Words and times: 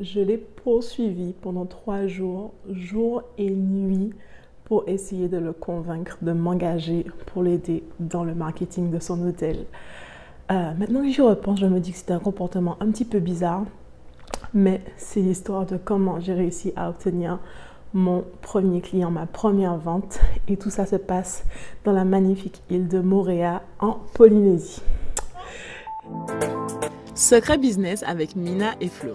je 0.00 0.20
l'ai 0.20 0.38
poursuivi 0.38 1.34
pendant 1.40 1.66
trois 1.66 2.06
jours, 2.06 2.52
jour 2.70 3.22
et 3.38 3.50
nuit, 3.50 4.12
pour 4.64 4.84
essayer 4.88 5.28
de 5.28 5.36
le 5.36 5.52
convaincre 5.52 6.18
de 6.22 6.32
m'engager 6.32 7.06
pour 7.26 7.42
l'aider 7.42 7.84
dans 8.00 8.24
le 8.24 8.34
marketing 8.34 8.90
de 8.90 8.98
son 8.98 9.26
hôtel. 9.26 9.66
Euh, 10.50 10.72
maintenant 10.78 11.02
que 11.02 11.10
j'y 11.10 11.20
repense, 11.20 11.60
je 11.60 11.66
me 11.66 11.80
dis 11.80 11.92
que 11.92 11.98
c'était 11.98 12.12
un 12.12 12.18
comportement 12.18 12.76
un 12.80 12.90
petit 12.90 13.04
peu 13.04 13.18
bizarre, 13.18 13.64
mais 14.52 14.80
c'est 14.96 15.20
l'histoire 15.20 15.66
de 15.66 15.76
comment 15.76 16.20
j'ai 16.20 16.34
réussi 16.34 16.72
à 16.76 16.88
obtenir 16.88 17.38
mon 17.92 18.24
premier 18.42 18.80
client, 18.80 19.10
ma 19.10 19.26
première 19.26 19.76
vente. 19.76 20.18
Et 20.48 20.56
tout 20.56 20.70
ça 20.70 20.84
se 20.86 20.96
passe 20.96 21.44
dans 21.84 21.92
la 21.92 22.04
magnifique 22.04 22.62
île 22.70 22.88
de 22.88 23.00
Moréa 23.00 23.62
en 23.78 23.98
Polynésie. 24.14 24.82
Secret 27.14 27.58
Business 27.58 28.02
avec 28.02 28.34
Mina 28.34 28.72
et 28.80 28.88
Flo. 28.88 29.14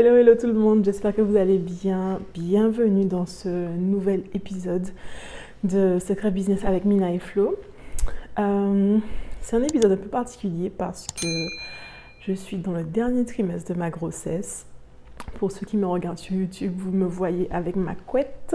Hello, 0.00 0.14
hello 0.14 0.36
tout 0.36 0.46
le 0.46 0.52
monde, 0.52 0.84
j'espère 0.84 1.12
que 1.12 1.22
vous 1.22 1.34
allez 1.34 1.58
bien. 1.58 2.20
Bienvenue 2.32 3.04
dans 3.04 3.26
ce 3.26 3.48
nouvel 3.48 4.22
épisode 4.32 4.86
de 5.64 5.98
Secret 5.98 6.30
Business 6.30 6.64
avec 6.64 6.84
Mina 6.84 7.12
et 7.12 7.18
Flo. 7.18 7.56
Euh, 8.38 8.98
c'est 9.40 9.56
un 9.56 9.62
épisode 9.64 9.90
un 9.90 9.96
peu 9.96 10.06
particulier 10.06 10.70
parce 10.70 11.08
que 11.08 11.26
je 12.20 12.32
suis 12.32 12.58
dans 12.58 12.74
le 12.74 12.84
dernier 12.84 13.24
trimestre 13.24 13.74
de 13.74 13.76
ma 13.76 13.90
grossesse. 13.90 14.66
Pour 15.40 15.50
ceux 15.50 15.66
qui 15.66 15.76
me 15.76 15.86
regardent 15.88 16.18
sur 16.18 16.36
YouTube, 16.36 16.74
vous 16.76 16.92
me 16.92 17.06
voyez 17.06 17.50
avec 17.50 17.74
ma 17.74 17.96
couette. 17.96 18.54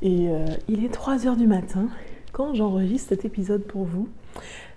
Et 0.00 0.30
euh, 0.30 0.46
il 0.66 0.82
est 0.82 0.94
3 0.94 1.16
h 1.16 1.36
du 1.36 1.46
matin 1.46 1.88
quand 2.32 2.54
j'enregistre 2.54 3.10
cet 3.10 3.26
épisode 3.26 3.64
pour 3.64 3.84
vous. 3.84 4.08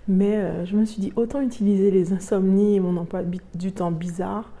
Mais 0.06 0.36
euh, 0.36 0.66
je 0.66 0.76
me 0.76 0.84
suis 0.84 1.00
dit 1.00 1.14
autant 1.16 1.40
utiliser 1.40 1.90
les 1.90 2.12
insomnies 2.12 2.76
et 2.76 2.80
mon 2.80 2.98
emploi 2.98 3.22
du 3.54 3.72
temps 3.72 3.90
bizarre 3.90 4.52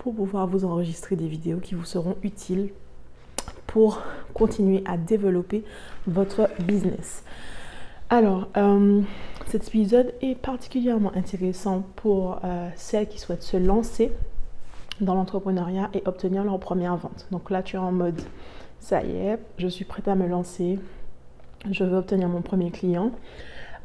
pour 0.00 0.14
pouvoir 0.14 0.46
vous 0.46 0.64
enregistrer 0.64 1.14
des 1.14 1.28
vidéos 1.28 1.58
qui 1.58 1.74
vous 1.74 1.84
seront 1.84 2.16
utiles 2.22 2.70
pour 3.66 4.00
continuer 4.32 4.82
à 4.86 4.96
développer 4.96 5.62
votre 6.06 6.48
business. 6.60 7.22
Alors, 8.08 8.48
euh, 8.56 9.02
cet 9.46 9.68
épisode 9.68 10.14
est 10.22 10.36
particulièrement 10.36 11.12
intéressant 11.14 11.84
pour 11.96 12.40
euh, 12.44 12.70
celles 12.76 13.08
qui 13.08 13.18
souhaitent 13.18 13.42
se 13.42 13.58
lancer 13.58 14.10
dans 15.02 15.14
l'entrepreneuriat 15.14 15.90
et 15.92 16.02
obtenir 16.06 16.44
leur 16.44 16.58
première 16.58 16.96
vente. 16.96 17.26
Donc 17.30 17.50
là, 17.50 17.62
tu 17.62 17.76
es 17.76 17.78
en 17.78 17.92
mode, 17.92 18.20
ça 18.80 19.04
y 19.04 19.10
est, 19.10 19.38
je 19.58 19.68
suis 19.68 19.84
prête 19.84 20.08
à 20.08 20.14
me 20.14 20.26
lancer, 20.26 20.78
je 21.70 21.84
veux 21.84 21.98
obtenir 21.98 22.28
mon 22.28 22.40
premier 22.40 22.70
client. 22.70 23.12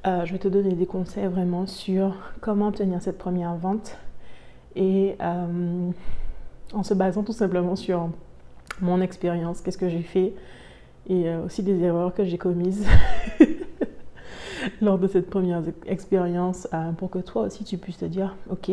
Euh, 0.08 0.24
je 0.24 0.32
vais 0.32 0.40
te 0.40 0.48
donner 0.48 0.76
des 0.76 0.86
conseils 0.86 1.28
vraiment 1.28 1.68
sur 1.68 2.16
comment 2.40 2.70
obtenir 2.70 3.02
cette 3.02 3.18
première 3.18 3.56
vente 3.56 3.98
et 4.76 5.16
euh, 5.22 5.92
en 6.73 6.84
se 6.84 6.94
basant 6.94 7.23
tout 7.23 7.34
simplement 7.34 7.76
sur 7.76 8.09
mon 8.81 9.02
expérience, 9.02 9.62
qu'est-ce 9.62 9.78
que 9.78 9.90
j'ai 9.90 10.02
fait 10.02 10.34
et 11.08 11.30
euh, 11.30 11.45
aussi 11.45 11.64
des 11.64 11.81
erreurs 11.84 12.14
que 12.14 12.26
j'ai 12.26 12.38
commises 12.38 12.86
lors 14.81 14.98
de 14.98 15.08
cette 15.08 15.30
première 15.30 15.62
expérience 15.86 16.68
euh, 16.73 16.92
pour 16.94 17.09
que 17.09 17.20
toi 17.20 17.44
aussi 17.44 17.64
tu 17.64 17.78
puisses 17.78 17.98
te 18.00 18.06
dire 18.06 18.36
ok 18.50 18.72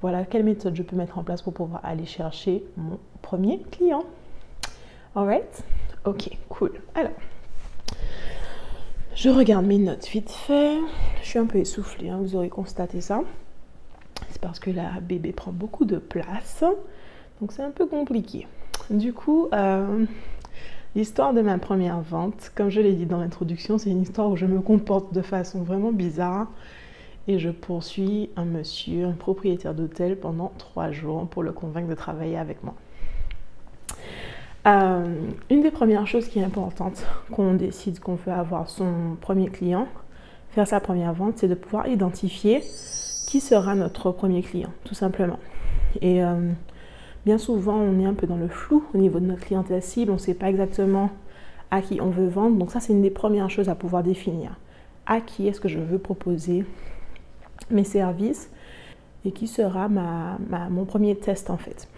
voilà 0.00 0.24
quelle 0.24 0.44
méthode 0.44 0.76
je 0.76 0.82
peux 0.82 0.96
mettre 0.96 1.18
en 1.18 1.24
place 1.24 1.40
pour 1.40 1.54
pouvoir 1.54 1.80
aller 1.82 2.04
chercher 2.04 2.62
mon 2.76 2.98
premier 3.22 3.60
client. 3.70 4.04
Alright 5.16 5.64
ok 6.04 6.30
cool. 6.50 6.72
Alors 6.94 7.12
je 9.14 9.30
regarde 9.30 9.64
mes 9.64 9.78
notes 9.78 10.06
vite 10.08 10.30
fait. 10.30 10.78
Je 11.22 11.28
suis 11.28 11.38
un 11.38 11.46
peu 11.46 11.58
essoufflée 11.58 12.10
hein, 12.10 12.18
vous 12.20 12.36
aurez 12.36 12.50
constaté 12.50 13.00
ça 13.00 13.22
parce 14.44 14.58
que 14.58 14.70
la 14.70 15.00
bébé 15.00 15.32
prend 15.32 15.52
beaucoup 15.52 15.86
de 15.86 15.96
place. 15.96 16.62
Donc 17.40 17.52
c'est 17.52 17.62
un 17.62 17.70
peu 17.70 17.86
compliqué. 17.86 18.46
Du 18.90 19.14
coup, 19.14 19.48
euh, 19.54 20.04
l'histoire 20.94 21.32
de 21.32 21.40
ma 21.40 21.56
première 21.56 22.00
vente, 22.02 22.52
comme 22.54 22.68
je 22.68 22.82
l'ai 22.82 22.92
dit 22.92 23.06
dans 23.06 23.18
l'introduction, 23.18 23.78
c'est 23.78 23.88
une 23.88 24.02
histoire 24.02 24.28
où 24.28 24.36
je 24.36 24.44
me 24.44 24.60
comporte 24.60 25.14
de 25.14 25.22
façon 25.22 25.62
vraiment 25.62 25.92
bizarre. 25.92 26.48
Et 27.26 27.38
je 27.38 27.48
poursuis 27.48 28.28
un 28.36 28.44
monsieur, 28.44 29.06
un 29.06 29.12
propriétaire 29.12 29.74
d'hôtel 29.74 30.18
pendant 30.18 30.52
trois 30.58 30.90
jours 30.90 31.26
pour 31.26 31.42
le 31.42 31.52
convaincre 31.52 31.88
de 31.88 31.94
travailler 31.94 32.36
avec 32.36 32.62
moi. 32.62 32.74
Euh, 34.66 35.04
une 35.48 35.62
des 35.62 35.70
premières 35.70 36.06
choses 36.06 36.28
qui 36.28 36.38
est 36.38 36.44
importante 36.44 37.06
quand 37.34 37.44
on 37.44 37.54
décide 37.54 37.98
qu'on 37.98 38.16
veut 38.16 38.32
avoir 38.32 38.68
son 38.68 39.16
premier 39.22 39.48
client, 39.48 39.88
faire 40.50 40.68
sa 40.68 40.80
première 40.80 41.14
vente, 41.14 41.38
c'est 41.38 41.48
de 41.48 41.54
pouvoir 41.54 41.86
identifier 41.88 42.62
qui 43.26 43.40
sera 43.40 43.74
notre 43.74 44.10
premier 44.10 44.42
client, 44.42 44.70
tout 44.84 44.94
simplement. 44.94 45.38
Et 46.00 46.22
euh, 46.22 46.52
bien 47.24 47.38
souvent, 47.38 47.76
on 47.76 47.98
est 48.00 48.06
un 48.06 48.14
peu 48.14 48.26
dans 48.26 48.36
le 48.36 48.48
flou 48.48 48.84
au 48.94 48.98
niveau 48.98 49.20
de 49.20 49.26
notre 49.26 49.42
clientèle 49.42 49.82
cible, 49.82 50.10
on 50.10 50.14
ne 50.14 50.18
sait 50.18 50.34
pas 50.34 50.48
exactement 50.48 51.10
à 51.70 51.80
qui 51.80 52.00
on 52.00 52.10
veut 52.10 52.28
vendre. 52.28 52.56
Donc 52.56 52.70
ça, 52.70 52.80
c'est 52.80 52.92
une 52.92 53.02
des 53.02 53.10
premières 53.10 53.50
choses 53.50 53.68
à 53.68 53.74
pouvoir 53.74 54.02
définir. 54.02 54.58
À 55.06 55.20
qui 55.20 55.48
est-ce 55.48 55.60
que 55.60 55.68
je 55.68 55.78
veux 55.78 55.98
proposer 55.98 56.64
mes 57.70 57.84
services 57.84 58.50
et 59.24 59.32
qui 59.32 59.46
sera 59.46 59.88
mon 59.88 60.84
premier 60.84 61.16
test 61.16 61.50
en 61.50 61.56
fait. 61.56 61.88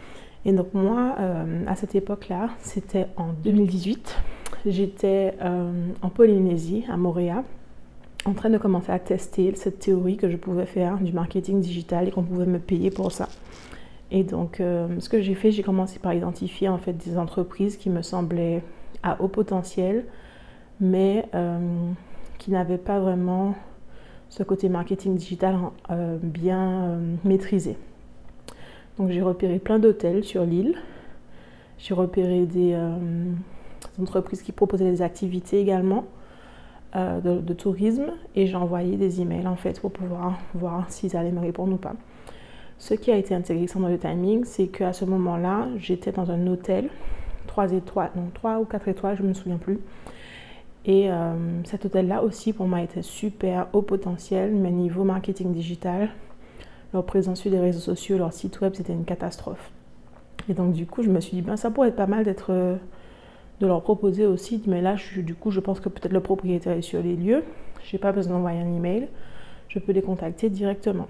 Et 0.44 0.53
donc 0.53 0.72
moi, 0.75 1.16
euh, 1.19 1.65
à 1.66 1.75
cette 1.75 1.94
époque-là, 1.97 2.50
c'était 2.60 3.09
en 3.16 3.32
2018, 3.32 4.16
j'étais 4.65 5.34
euh, 5.42 5.72
en 6.03 6.09
Polynésie, 6.09 6.84
à 6.88 6.97
Montréal 6.97 7.42
en 8.26 8.34
train 8.34 8.50
de 8.50 8.59
commencer 8.59 8.91
à 8.91 8.98
tester 8.98 9.54
cette 9.54 9.78
théorie 9.78 10.16
que 10.16 10.28
je 10.28 10.37
pouvais 10.37 10.66
faire 10.66 10.98
du 10.98 11.12
marketing 11.12 11.60
digital 11.60 12.09
et 12.09 12.10
qu'on 12.10 12.25
pouvait 12.25 12.47
me 12.47 12.59
payer 12.59 12.91
pour 12.91 13.12
ça. 13.12 13.28
Et 14.10 14.25
donc, 14.25 14.60
euh, 14.60 14.88
ce 15.00 15.09
que 15.09 15.20
j'ai 15.20 15.34
fait, 15.34 15.53
j'ai 15.53 15.62
commencé 15.62 15.98
par 15.98 16.12
identifier 16.12 16.69
en 16.69 16.78
fait 16.78 16.92
des 16.92 17.19
entreprises 17.19 17.76
qui 17.76 17.88
me 17.88 18.03
semblaient 18.03 18.62
à 19.03 19.20
haut 19.20 19.28
potentiel, 19.28 20.04
mais 20.81 21.28
euh, 21.34 21.59
qui 22.38 22.50
n'avaient 22.50 22.78
pas 22.78 22.98
vraiment 22.98 23.54
ce 24.28 24.42
côté 24.42 24.69
marketing 24.69 25.16
digital 25.16 25.56
euh, 25.91 26.19
bien 26.20 26.98
maîtrisé. 27.25 27.76
Donc, 28.98 29.10
j'ai 29.10 29.22
repéré 29.22 29.59
plein 29.59 29.78
d'hôtels 29.78 30.25
sur 30.25 30.44
l'île. 30.44 30.76
J'ai 31.78 31.94
repéré 31.94 32.47
des 32.47 32.76
entreprises 34.00 34.42
qui 34.42 34.53
proposaient 34.53 34.91
des 34.91 35.03
activités 35.03 35.60
également. 35.60 36.06
Euh, 36.96 37.20
de, 37.20 37.52
tourisme 37.52 38.12
et 38.34 38.46
j'ai 38.46 38.56
envoyé 38.56 38.96
des 38.96 39.20
emails 39.20 39.46
en 39.46 39.56
fait 39.56 39.80
pour 39.80 39.90
pouvoir 39.90 40.38
voir 40.54 40.90
s'ils 40.90 41.14
allaient 41.14 41.32
me 41.32 41.40
répondre 41.40 41.74
ou 41.74 41.76
pas. 41.76 41.92
Ce 42.78 42.94
qui 42.94 43.10
a 43.10 43.16
été 43.16 43.34
intéressant 43.34 43.80
dans 43.80 43.88
le 43.88 43.98
timing, 43.98 44.44
c'est 44.44 44.68
qu'à 44.68 44.94
ce 44.94 45.04
moment-là, 45.04 45.68
j'étais 45.76 46.12
dans 46.12 46.30
un 46.30 46.46
hôtel, 46.46 46.88
3 47.48 47.72
étoiles, 47.72 48.12
non 48.16 48.30
3 48.32 48.60
ou 48.60 48.64
4 48.64 48.88
étoiles, 48.88 49.16
je 49.18 49.24
ne 49.24 49.28
me 49.28 49.34
souviens 49.34 49.58
plus. 49.58 49.78
Et 50.86 51.10
euh, 51.10 51.34
cet 51.64 51.84
hôtel-là 51.84 52.22
aussi 52.22 52.54
pour 52.54 52.66
moi 52.66 52.80
était 52.80 53.02
super 53.02 53.66
haut 53.74 53.82
potentiel, 53.82 54.54
mais 54.54 54.70
niveau 54.70 55.04
marketing 55.04 55.52
digital, 55.52 56.08
leur 56.94 57.04
présence 57.04 57.40
sur 57.40 57.50
les 57.50 57.60
réseaux 57.60 57.80
sociaux, 57.80 58.16
leur 58.16 58.32
site 58.32 58.58
web, 58.62 58.72
c'était 58.74 58.94
une 58.94 59.04
catastrophe. 59.04 59.70
Et 60.48 60.54
donc 60.54 60.72
du 60.72 60.86
coup, 60.86 61.02
je 61.02 61.10
me 61.10 61.20
suis 61.20 61.36
dit, 61.36 61.42
ben, 61.42 61.58
ça 61.58 61.70
pourrait 61.70 61.88
être 61.88 61.96
pas 61.96 62.06
mal 62.06 62.24
d'être 62.24 62.52
euh, 62.52 62.76
de 63.60 63.66
leur 63.66 63.82
proposer 63.82 64.26
aussi, 64.26 64.62
mais 64.66 64.82
là, 64.82 64.97
du 65.16 65.34
coup, 65.34 65.50
je 65.50 65.60
pense 65.60 65.80
que 65.80 65.88
peut-être 65.88 66.12
le 66.12 66.20
propriétaire 66.20 66.76
est 66.76 66.82
sur 66.82 67.03
les 67.03 67.16
lieux. 67.16 67.42
Je 67.84 67.97
n'ai 67.97 68.00
pas 68.00 68.12
besoin 68.12 68.34
d'envoyer 68.34 68.60
un 68.60 68.76
email. 68.76 69.08
Je 69.68 69.78
peux 69.78 69.92
les 69.92 70.03
contacter 70.03 70.50
directement. 70.50 71.08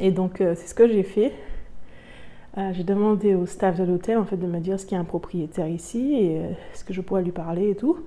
Et 0.00 0.10
donc, 0.10 0.40
euh, 0.40 0.54
c'est 0.56 0.66
ce 0.66 0.74
que 0.74 0.88
j'ai 0.88 1.02
fait. 1.02 1.32
Euh, 2.56 2.70
j'ai 2.72 2.84
demandé 2.84 3.34
au 3.34 3.46
staff 3.46 3.76
de 3.78 3.84
l'hôtel 3.84 4.16
en 4.16 4.24
fait 4.24 4.36
de 4.36 4.46
me 4.46 4.60
dire 4.60 4.78
ce 4.78 4.86
qu'il 4.86 4.94
y 4.94 4.98
a 4.98 5.00
un 5.00 5.04
propriétaire 5.04 5.66
ici 5.66 6.14
et 6.14 6.38
euh, 6.38 6.52
ce 6.72 6.84
que 6.84 6.92
je 6.92 7.00
pourrais 7.00 7.22
lui 7.22 7.32
parler 7.32 7.70
et 7.70 7.74
tout. 7.74 7.98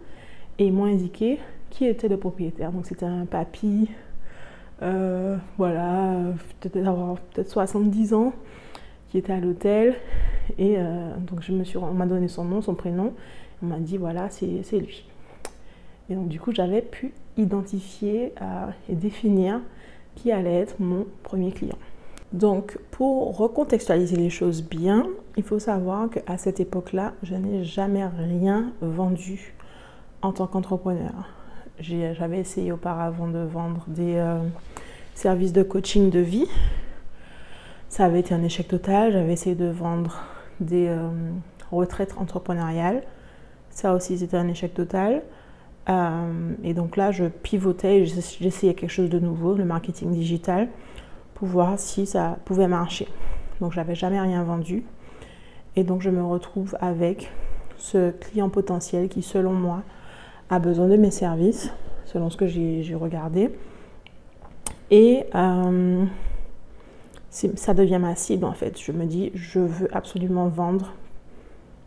Et 0.58 0.68
ils 0.68 0.74
m'ont 0.74 0.86
indiqué 0.86 1.40
qui 1.70 1.86
était 1.86 2.08
le 2.08 2.18
propriétaire. 2.18 2.72
Donc 2.72 2.86
c'était 2.86 3.06
un 3.06 3.26
papy, 3.26 3.90
voilà, 4.80 6.16
peut-être 6.62 6.88
avoir 6.88 7.18
peut-être 7.34 7.50
70 7.50 8.14
ans, 8.14 8.34
qui 9.10 9.18
était 9.18 9.34
à 9.34 9.40
l'hôtel. 9.40 9.96
Et 10.58 10.76
euh, 10.78 11.16
donc 11.18 11.42
je 11.42 11.52
me 11.52 11.64
suis, 11.64 11.78
on 11.78 11.94
m'a 11.94 12.06
donné 12.06 12.28
son 12.28 12.46
nom, 12.46 12.62
son 12.62 12.76
prénom. 12.76 13.14
On 13.62 13.68
m'a 13.68 13.80
dit 13.80 13.98
voilà, 13.98 14.30
c'est 14.30 14.80
lui. 14.80 15.06
Et 16.10 16.16
donc 16.16 16.28
du 16.28 16.40
coup, 16.40 16.52
j'avais 16.54 16.82
pu 16.82 17.14
identifier 17.38 18.34
euh, 18.42 18.68
et 18.90 18.96
définir 18.96 19.62
qui 20.16 20.32
allait 20.32 20.56
être 20.56 20.76
mon 20.80 21.06
premier 21.24 21.52
client. 21.52 21.78
Donc, 22.34 22.78
pour 22.92 23.38
recontextualiser 23.38 24.18
les 24.18 24.30
choses 24.30 24.62
bien, 24.62 25.08
il 25.38 25.44
faut 25.44 25.60
savoir 25.60 26.10
qu'à 26.10 26.38
cette 26.38 26.60
époque-là, 26.60 27.14
je 27.24 27.36
n'ai 27.36 27.64
jamais 27.64 28.06
rien 28.06 28.74
vendu 28.82 29.54
en 30.22 30.34
tant 30.34 30.48
qu'entrepreneur. 30.48 31.30
J'avais 31.80 32.40
essayé 32.40 32.72
auparavant 32.72 33.28
de 33.28 33.40
vendre 33.40 33.86
des 33.88 34.16
euh, 34.16 34.40
services 35.14 35.54
de 35.54 35.64
coaching 35.64 36.10
de 36.10 36.20
vie. 36.20 36.48
Ça 37.90 38.06
avait 38.06 38.20
été 38.20 38.34
un 38.34 38.44
échec 38.44 38.68
total. 38.68 39.14
J'avais 39.14 39.34
essayé 39.34 39.56
de 39.56 39.68
vendre 39.68 40.24
des 40.60 40.88
euh, 40.88 41.10
retraites 41.72 42.16
entrepreneuriales. 42.18 43.04
Ça 43.70 43.94
aussi, 43.94 44.18
c'était 44.18 44.38
un 44.38 44.48
échec 44.48 44.74
total. 44.74 45.24
Euh, 45.90 46.54
et 46.64 46.74
donc 46.74 46.98
là, 46.98 47.12
je 47.12 47.26
pivotais, 47.26 48.06
j'essayais 48.06 48.74
quelque 48.74 48.92
chose 48.92 49.10
de 49.10 49.20
nouveau, 49.20 49.54
le 49.54 49.66
marketing 49.66 50.12
digital 50.12 50.68
pour 51.34 51.48
voir 51.48 51.80
si 51.80 52.06
ça 52.06 52.38
pouvait 52.46 52.68
marcher. 52.68 53.08
Donc 53.62 53.72
j'avais 53.72 53.96
jamais 53.96 54.20
rien 54.20 54.44
vendu. 54.44 54.84
Et 55.76 55.84
donc 55.84 56.02
je 56.02 56.10
me 56.10 56.24
retrouve 56.24 56.76
avec 56.82 57.32
ce 57.78 58.12
client 58.12 58.50
potentiel 58.50 59.08
qui, 59.08 59.22
selon 59.22 59.54
moi, 59.54 59.84
a 60.50 60.60
besoin 60.60 60.88
de 60.88 60.98
mes 60.98 61.12
services, 61.12 61.72
selon 62.06 62.30
ce 62.30 62.38
que 62.38 62.48
j'ai 62.48 62.96
regardé. 62.96 63.52
Et 64.90 65.26
euh, 65.36 66.06
ça 67.56 67.74
devient 67.74 68.00
ma 68.00 68.16
cible 68.16 68.46
en 68.46 68.54
fait. 68.54 68.80
Je 68.80 68.92
me 68.92 69.06
dis, 69.06 69.32
je 69.36 69.60
veux 69.60 69.90
absolument 69.96 70.48
vendre 70.48 70.94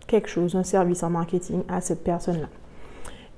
quelque 0.06 0.28
chose, 0.28 0.54
un 0.54 0.64
service 0.64 1.02
en 1.02 1.10
marketing 1.10 1.62
à 1.68 1.80
cette 1.80 2.04
personne-là. 2.04 2.48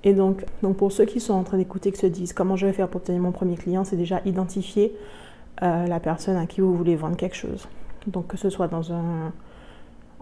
Et 0.05 0.15
donc, 0.15 0.45
donc, 0.63 0.77
pour 0.77 0.91
ceux 0.91 1.05
qui 1.05 1.21
sont 1.21 1.35
en 1.35 1.45
train 1.45 1.59
d'écouter, 1.59 1.93
qui 1.93 1.99
se 1.99 2.07
disent 2.07 2.33
comment 2.33 2.57
je 2.57 2.67
vais 2.67 2.73
faire 2.73 2.89
pour 2.89 3.01
obtenir 3.01 3.21
mon 3.21 3.31
premier 3.31 3.57
client, 3.57 3.85
c'est 3.85 3.97
déjà 3.97 4.21
identifier 4.25 4.93
euh, 5.63 5.87
la 5.87 6.01
personne 6.01 6.37
à 6.37 6.47
qui 6.47 6.61
vous 6.61 6.77
voulez 6.77 6.97
vendre 6.97 7.17
quelque 7.17 7.37
chose. 7.37 7.69
Donc 8.07 8.27
que 8.27 8.37
ce 8.37 8.51
soit 8.51 8.69
dans 8.69 8.93
un 8.93 9.33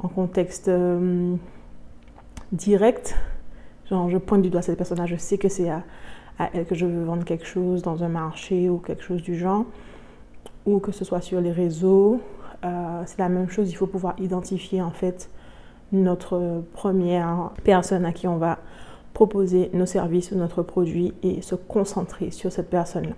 en 0.03 0.09
contexte 0.09 0.69
euh, 0.69 1.35
direct, 2.53 3.15
genre 3.89 4.09
je 4.09 4.19
pointe 4.19 4.43
du 4.43 4.51
doigt 4.51 4.63
cette 4.63 4.77
personne-là, 4.77 5.07
je 5.07 5.17
sais 5.17 5.39
que 5.39 5.49
c'est 5.49 5.71
à, 5.71 5.83
elle 6.53 6.67
que 6.67 6.75
je 6.75 6.87
veux 6.87 7.05
vendre 7.05 7.25
quelque 7.25 7.45
chose 7.45 7.83
dans 7.83 8.03
un 8.03 8.09
marché 8.09 8.71
ou 8.71 8.79
quelque 8.79 9.03
chose 9.03 9.23
du 9.23 9.37
genre, 9.37 9.67
que 10.79 10.93
ce 10.93 11.05
soit 11.05 11.21
sur 11.21 11.41
les 11.41 11.53
réseaux, 11.53 12.21
euh, 12.65 13.03
c'est 13.07 13.19
la 13.19 13.29
même 13.29 13.49
chose, 13.49 13.71
il 13.71 13.75
faut 13.75 13.87
pouvoir 13.87 14.15
identifier 14.19 14.83
en 14.83 14.91
fait 14.91 15.31
notre 15.93 16.63
première 16.73 17.51
personne 17.65 18.05
à 18.05 18.13
qui 18.13 18.29
on 18.29 18.37
va 18.37 18.59
proposer 19.13 19.71
nos 19.73 19.87
services 19.87 20.31
ou 20.31 20.37
notre 20.37 20.63
produit 20.63 21.13
et 21.23 21.43
se 21.43 21.55
concentrer 21.55 22.31
sur 22.31 22.53
cette 22.53 22.71
personne-là. 22.71 23.15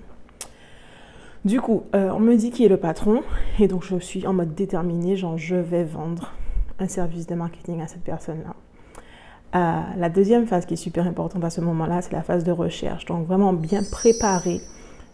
Du 1.44 1.60
coup, 1.60 1.82
euh, 1.94 2.10
on 2.10 2.20
me 2.20 2.36
dit 2.36 2.50
qui 2.50 2.64
est 2.64 2.68
le 2.68 2.76
patron 2.76 3.22
et 3.58 3.66
donc 3.66 3.82
je 3.82 3.98
suis 3.98 4.26
en 4.26 4.32
mode 4.32 4.54
déterminé, 4.54 5.16
genre 5.16 5.36
je 5.36 5.56
vais 5.56 5.84
vendre 5.84 6.32
un 6.78 6.88
service 6.88 7.26
de 7.26 7.34
marketing 7.34 7.80
à 7.82 7.88
cette 7.88 8.02
personne-là. 8.02 8.54
Euh, 9.54 9.80
la 9.98 10.08
deuxième 10.08 10.46
phase 10.46 10.64
qui 10.64 10.74
est 10.74 10.78
super 10.78 11.06
importante 11.06 11.44
à 11.44 11.50
ce 11.50 11.60
moment-là, 11.60 12.00
c'est 12.00 12.12
la 12.12 12.22
phase 12.22 12.44
de 12.44 12.52
recherche. 12.52 13.04
Donc 13.06 13.26
vraiment 13.26 13.52
bien 13.52 13.82
préparer 13.82 14.60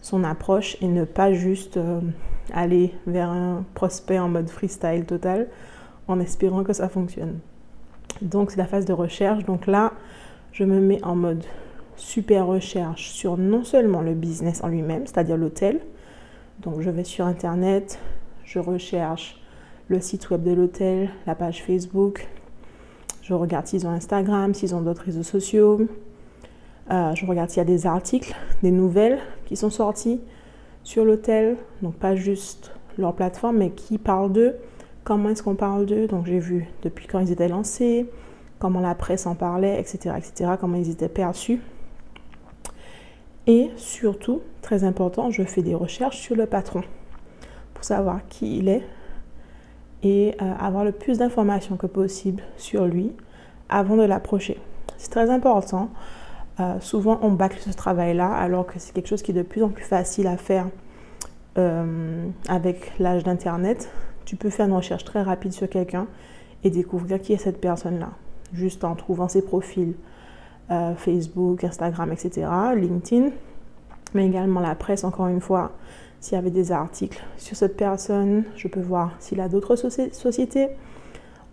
son 0.01 0.23
approche 0.23 0.77
et 0.81 0.87
ne 0.87 1.03
pas 1.03 1.33
juste 1.33 1.77
euh, 1.77 1.99
aller 2.53 2.93
vers 3.05 3.29
un 3.29 3.65
prospect 3.73 4.19
en 4.19 4.29
mode 4.29 4.49
freestyle 4.49 5.05
total 5.05 5.47
en 6.07 6.19
espérant 6.19 6.63
que 6.63 6.73
ça 6.73 6.89
fonctionne. 6.89 7.39
Donc 8.21 8.51
c'est 8.51 8.57
la 8.57 8.65
phase 8.65 8.85
de 8.85 8.93
recherche. 8.93 9.45
Donc 9.45 9.67
là, 9.67 9.93
je 10.51 10.63
me 10.63 10.79
mets 10.79 11.03
en 11.03 11.15
mode 11.15 11.43
super 11.95 12.47
recherche 12.47 13.09
sur 13.09 13.37
non 13.37 13.63
seulement 13.63 14.01
le 14.01 14.13
business 14.13 14.63
en 14.63 14.67
lui-même, 14.67 15.05
c'est-à-dire 15.05 15.37
l'hôtel, 15.37 15.79
donc 16.61 16.81
je 16.81 16.89
vais 16.89 17.03
sur 17.03 17.25
Internet, 17.25 17.99
je 18.45 18.59
recherche 18.59 19.41
le 19.89 19.99
site 19.99 20.29
web 20.29 20.43
de 20.43 20.51
l'hôtel, 20.51 21.09
la 21.27 21.35
page 21.35 21.63
Facebook, 21.63 22.27
je 23.21 23.33
regarde 23.33 23.67
s'ils 23.67 23.85
ont 23.85 23.91
Instagram, 23.91 24.53
s'ils 24.53 24.73
ont 24.73 24.81
d'autres 24.81 25.03
réseaux 25.03 25.23
sociaux, 25.23 25.87
euh, 26.91 27.13
je 27.15 27.25
regarde 27.25 27.49
s'il 27.49 27.59
y 27.59 27.61
a 27.61 27.65
des 27.65 27.85
articles, 27.85 28.35
des 28.63 28.71
nouvelles 28.71 29.19
qui 29.45 29.55
sont 29.55 29.69
sorties 29.69 30.21
sur 30.83 31.05
l'hôtel, 31.05 31.57
donc 31.81 31.95
pas 31.95 32.15
juste 32.15 32.71
leur 32.97 33.13
plateforme, 33.13 33.57
mais 33.57 33.71
qui 33.71 33.97
parlent 33.97 34.31
d'eux, 34.31 34.55
comment 35.03 35.29
est-ce 35.29 35.43
qu'on 35.43 35.55
parle 35.55 35.85
d'eux, 35.85 36.07
donc 36.07 36.25
j'ai 36.25 36.39
vu 36.39 36.67
depuis 36.83 37.07
quand 37.07 37.19
ils 37.19 37.31
étaient 37.31 37.47
lancés, 37.47 38.09
comment 38.59 38.79
la 38.79 38.95
presse 38.95 39.25
en 39.25 39.35
parlait, 39.35 39.79
etc., 39.79 40.15
etc., 40.17 40.51
comment 40.59 40.77
ils 40.77 40.89
étaient 40.89 41.09
perçus. 41.09 41.61
Et 43.47 43.71
surtout, 43.77 44.41
très 44.61 44.83
important, 44.83 45.31
je 45.31 45.43
fais 45.43 45.61
des 45.61 45.73
recherches 45.73 46.17
sur 46.17 46.35
le 46.35 46.45
patron 46.45 46.81
pour 47.73 47.83
savoir 47.83 48.19
qui 48.27 48.57
il 48.57 48.69
est 48.69 48.83
et 50.03 50.35
euh, 50.41 50.53
avoir 50.59 50.83
le 50.83 50.91
plus 50.91 51.17
d'informations 51.17 51.75
que 51.75 51.87
possible 51.87 52.43
sur 52.57 52.85
lui 52.85 53.11
avant 53.69 53.95
de 53.95 54.03
l'approcher. 54.03 54.59
C'est 54.97 55.11
très 55.11 55.29
important. 55.29 55.89
Euh, 56.59 56.79
souvent, 56.81 57.19
on 57.21 57.31
bâcle 57.31 57.59
ce 57.59 57.71
travail-là 57.71 58.33
alors 58.33 58.65
que 58.65 58.79
c'est 58.79 58.93
quelque 58.93 59.07
chose 59.07 59.21
qui 59.21 59.31
est 59.31 59.35
de 59.35 59.43
plus 59.43 59.63
en 59.63 59.69
plus 59.69 59.83
facile 59.83 60.27
à 60.27 60.35
faire 60.35 60.67
euh, 61.57 62.27
avec 62.49 62.91
l'âge 62.99 63.23
d'Internet. 63.23 63.89
Tu 64.25 64.35
peux 64.35 64.49
faire 64.49 64.67
une 64.67 64.73
recherche 64.73 65.05
très 65.05 65.21
rapide 65.21 65.53
sur 65.53 65.69
quelqu'un 65.69 66.07
et 66.63 66.69
découvrir 66.69 67.21
qui 67.21 67.33
est 67.33 67.37
cette 67.37 67.61
personne-là, 67.61 68.09
juste 68.53 68.83
en 68.83 68.95
trouvant 68.95 69.29
ses 69.29 69.41
profils, 69.41 69.93
euh, 70.69 70.93
Facebook, 70.95 71.63
Instagram, 71.63 72.11
etc., 72.11 72.47
LinkedIn, 72.75 73.29
mais 74.13 74.27
également 74.27 74.59
la 74.59 74.75
presse, 74.75 75.03
encore 75.03 75.27
une 75.27 75.41
fois. 75.41 75.71
S'il 76.19 76.35
y 76.35 76.37
avait 76.37 76.51
des 76.51 76.73
articles 76.73 77.23
sur 77.37 77.55
cette 77.55 77.77
personne, 77.77 78.43
je 78.57 78.67
peux 78.67 78.81
voir 78.81 79.13
s'il 79.19 79.39
a 79.39 79.47
d'autres 79.47 79.77
sociétés, 79.77 80.67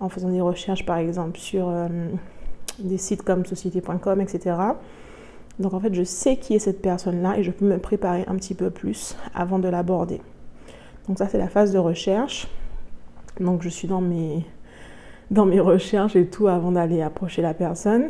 en 0.00 0.08
faisant 0.08 0.28
des 0.28 0.40
recherches 0.40 0.84
par 0.84 0.96
exemple 0.96 1.38
sur 1.38 1.72
des 2.78 2.98
sites 2.98 3.22
comme 3.22 3.44
société.com, 3.46 4.20
etc. 4.20 4.56
Donc 5.58 5.72
en 5.72 5.80
fait, 5.80 5.94
je 5.94 6.02
sais 6.02 6.36
qui 6.36 6.54
est 6.54 6.58
cette 6.58 6.82
personne-là 6.82 7.38
et 7.38 7.42
je 7.42 7.50
peux 7.50 7.64
me 7.64 7.78
préparer 7.78 8.24
un 8.26 8.36
petit 8.36 8.54
peu 8.54 8.70
plus 8.70 9.16
avant 9.34 9.58
de 9.58 9.68
l'aborder. 9.68 10.20
Donc 11.08 11.18
ça, 11.18 11.28
c'est 11.28 11.38
la 11.38 11.48
phase 11.48 11.72
de 11.72 11.78
recherche. 11.78 12.48
Donc 13.40 13.62
je 13.62 13.68
suis 13.68 13.88
dans 13.88 14.00
mes, 14.00 14.44
dans 15.30 15.46
mes 15.46 15.60
recherches 15.60 16.16
et 16.16 16.26
tout 16.26 16.48
avant 16.48 16.72
d'aller 16.72 17.02
approcher 17.02 17.42
la 17.42 17.54
personne. 17.54 18.08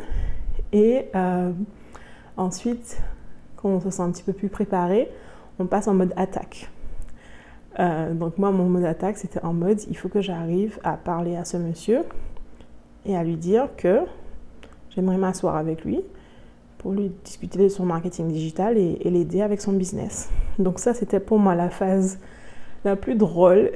Et 0.73 1.05
euh, 1.15 1.51
ensuite, 2.35 3.01
quand 3.55 3.69
on 3.69 3.79
se 3.79 3.89
sent 3.89 4.01
un 4.01 4.11
petit 4.11 4.23
peu 4.23 4.33
plus 4.33 4.49
préparé, 4.49 5.09
on 5.59 5.65
passe 5.65 5.87
en 5.87 5.93
mode 5.93 6.13
attaque. 6.17 6.69
Euh, 7.79 8.13
donc 8.13 8.37
moi, 8.37 8.51
mon 8.51 8.65
mode 8.65 8.85
attaque, 8.85 9.17
c'était 9.17 9.43
en 9.43 9.53
mode, 9.53 9.79
il 9.89 9.97
faut 9.97 10.09
que 10.09 10.21
j'arrive 10.21 10.79
à 10.83 10.93
parler 10.97 11.35
à 11.35 11.45
ce 11.45 11.57
monsieur 11.57 12.03
et 13.05 13.15
à 13.15 13.23
lui 13.23 13.37
dire 13.37 13.69
que 13.77 13.99
j'aimerais 14.97 15.17
m'asseoir 15.17 15.55
avec 15.55 15.85
lui 15.85 16.01
pour 16.79 16.91
lui 16.91 17.11
discuter 17.23 17.59
de 17.59 17.69
son 17.69 17.85
marketing 17.85 18.29
digital 18.29 18.77
et, 18.77 18.97
l'aider 19.05 19.41
avec 19.41 19.61
son 19.61 19.73
business. 19.73 20.29
Donc 20.57 20.79
ça, 20.79 20.95
c'était 20.95 21.19
pour 21.19 21.37
moi 21.37 21.53
la 21.53 21.69
phase 21.69 22.19
la 22.83 22.95
plus 22.95 23.13
drôle, 23.13 23.71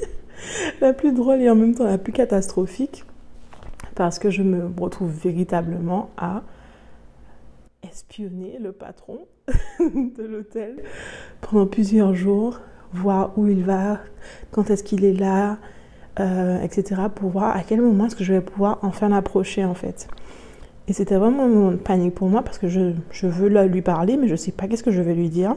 la 0.82 0.92
plus 0.92 1.12
drôle 1.12 1.40
et 1.40 1.48
en 1.48 1.54
même 1.54 1.74
temps 1.74 1.84
la 1.84 1.98
plus 1.98 2.12
catastrophique 2.12 3.04
parce 3.94 4.18
que 4.18 4.30
je 4.30 4.42
me 4.42 4.70
retrouve 4.78 5.10
véritablement 5.10 6.10
à 6.18 6.42
espionner 7.82 8.58
le 8.60 8.72
patron 8.72 9.26
de 9.80 10.22
l'hôtel 10.22 10.82
pendant 11.40 11.66
plusieurs 11.66 12.14
jours, 12.14 12.60
voir 12.92 13.38
où 13.38 13.48
il 13.48 13.64
va, 13.64 14.00
quand 14.50 14.70
est-ce 14.70 14.84
qu'il 14.84 15.04
est 15.04 15.14
là, 15.14 15.58
euh, 16.20 16.60
etc. 16.60 17.02
pour 17.14 17.30
voir 17.30 17.56
à 17.56 17.62
quel 17.62 17.80
moment 17.80 18.06
est-ce 18.06 18.16
que 18.16 18.24
je 18.24 18.34
vais 18.34 18.42
pouvoir 18.42 18.78
enfin 18.82 19.08
l'approcher 19.08 19.64
en 19.64 19.74
fait. 19.74 20.08
Et 20.88 20.92
c'était 20.92 21.16
vraiment 21.16 21.46
une 21.46 21.78
panique 21.78 22.14
pour 22.14 22.28
moi 22.28 22.42
parce 22.42 22.58
que 22.58 22.68
je, 22.68 22.92
veux 23.22 23.66
lui 23.66 23.82
parler 23.82 24.16
mais 24.16 24.26
je 24.26 24.32
ne 24.32 24.36
sais 24.36 24.52
pas 24.52 24.66
qu'est-ce 24.66 24.82
que 24.82 24.90
je 24.90 25.02
vais 25.02 25.14
lui 25.14 25.28
dire. 25.28 25.56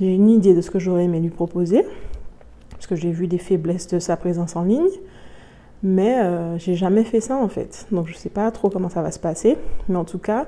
J'ai 0.00 0.12
une 0.12 0.28
idée 0.28 0.54
de 0.54 0.60
ce 0.60 0.70
que 0.70 0.78
j'aurais 0.78 1.04
aimé 1.04 1.20
lui 1.20 1.30
proposer 1.30 1.86
parce 2.70 2.86
que 2.86 2.96
j'ai 2.96 3.12
vu 3.12 3.28
des 3.28 3.38
faiblesses 3.38 3.86
de 3.88 3.98
sa 3.98 4.16
présence 4.16 4.56
en 4.56 4.64
ligne. 4.64 4.88
Mais 5.82 6.18
euh, 6.18 6.58
j'ai 6.58 6.74
jamais 6.74 7.04
fait 7.04 7.20
ça 7.20 7.36
en 7.36 7.48
fait. 7.48 7.86
Donc 7.92 8.08
je 8.08 8.14
sais 8.14 8.30
pas 8.30 8.50
trop 8.50 8.70
comment 8.70 8.88
ça 8.88 9.02
va 9.02 9.10
se 9.10 9.18
passer. 9.18 9.56
Mais 9.88 9.96
en 9.96 10.04
tout 10.04 10.18
cas, 10.18 10.46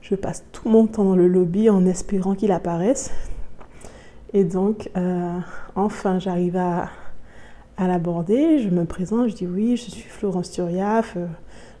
je 0.00 0.14
passe 0.14 0.44
tout 0.52 0.68
mon 0.68 0.86
temps 0.86 1.04
dans 1.04 1.16
le 1.16 1.28
lobby 1.28 1.68
en 1.68 1.84
espérant 1.84 2.34
qu'il 2.34 2.52
apparaisse. 2.52 3.10
Et 4.32 4.44
donc, 4.44 4.90
euh, 4.96 5.38
enfin, 5.74 6.18
j'arrive 6.18 6.56
à, 6.56 6.90
à 7.76 7.88
l'aborder. 7.88 8.58
Je 8.58 8.68
me 8.68 8.84
présente, 8.84 9.28
je 9.28 9.34
dis 9.34 9.46
oui, 9.46 9.76
je 9.76 9.90
suis 9.90 10.08
Florence 10.08 10.50
Turiaf. 10.50 11.14
Euh, 11.16 11.26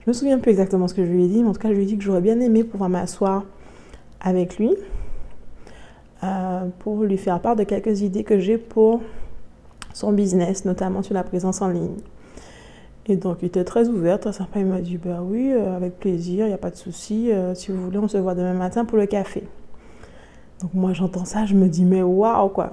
je 0.08 0.12
me 0.12 0.14
souviens 0.14 0.38
plus 0.38 0.52
exactement 0.52 0.88
ce 0.88 0.94
que 0.94 1.04
je 1.04 1.10
lui 1.10 1.26
ai 1.26 1.28
dit, 1.28 1.42
mais 1.42 1.50
en 1.50 1.52
tout 1.52 1.60
cas, 1.60 1.68
je 1.68 1.74
lui 1.74 1.82
ai 1.82 1.84
dit 1.84 1.98
que 1.98 2.02
j'aurais 2.02 2.22
bien 2.22 2.40
aimé 2.40 2.64
pouvoir 2.64 2.88
m'asseoir 2.88 3.44
avec 4.22 4.56
lui 4.56 4.74
pour 6.78 7.04
lui 7.04 7.18
faire 7.18 7.38
part 7.40 7.56
de 7.56 7.64
quelques 7.64 8.00
idées 8.00 8.24
que 8.24 8.38
j'ai 8.38 8.56
pour 8.56 9.02
son 9.92 10.12
business, 10.12 10.64
notamment 10.64 11.02
sur 11.02 11.12
la 11.12 11.24
présence 11.24 11.60
en 11.60 11.68
ligne. 11.68 11.96
Et 13.04 13.16
donc, 13.16 13.40
il 13.42 13.48
était 13.48 13.64
très 13.64 13.88
ouvert, 13.88 14.18
très 14.18 14.32
sympa. 14.32 14.60
Il 14.60 14.64
m'a 14.64 14.80
dit 14.80 14.96
Bah 14.96 15.20
oui, 15.22 15.52
euh, 15.52 15.76
avec 15.76 15.98
plaisir, 15.98 16.46
il 16.46 16.48
n'y 16.48 16.54
a 16.54 16.58
pas 16.58 16.70
de 16.70 16.76
souci. 16.76 17.30
Euh, 17.30 17.54
si 17.54 17.70
vous 17.70 17.84
voulez, 17.84 17.98
on 17.98 18.08
se 18.08 18.16
voit 18.16 18.34
demain 18.34 18.54
matin 18.54 18.86
pour 18.86 18.96
le 18.96 19.04
café. 19.04 19.44
Donc, 20.62 20.72
moi, 20.72 20.94
j'entends 20.94 21.26
ça, 21.26 21.44
je 21.44 21.54
me 21.54 21.68
dis 21.68 21.84
Mais 21.84 22.00
waouh, 22.00 22.48
quoi 22.48 22.72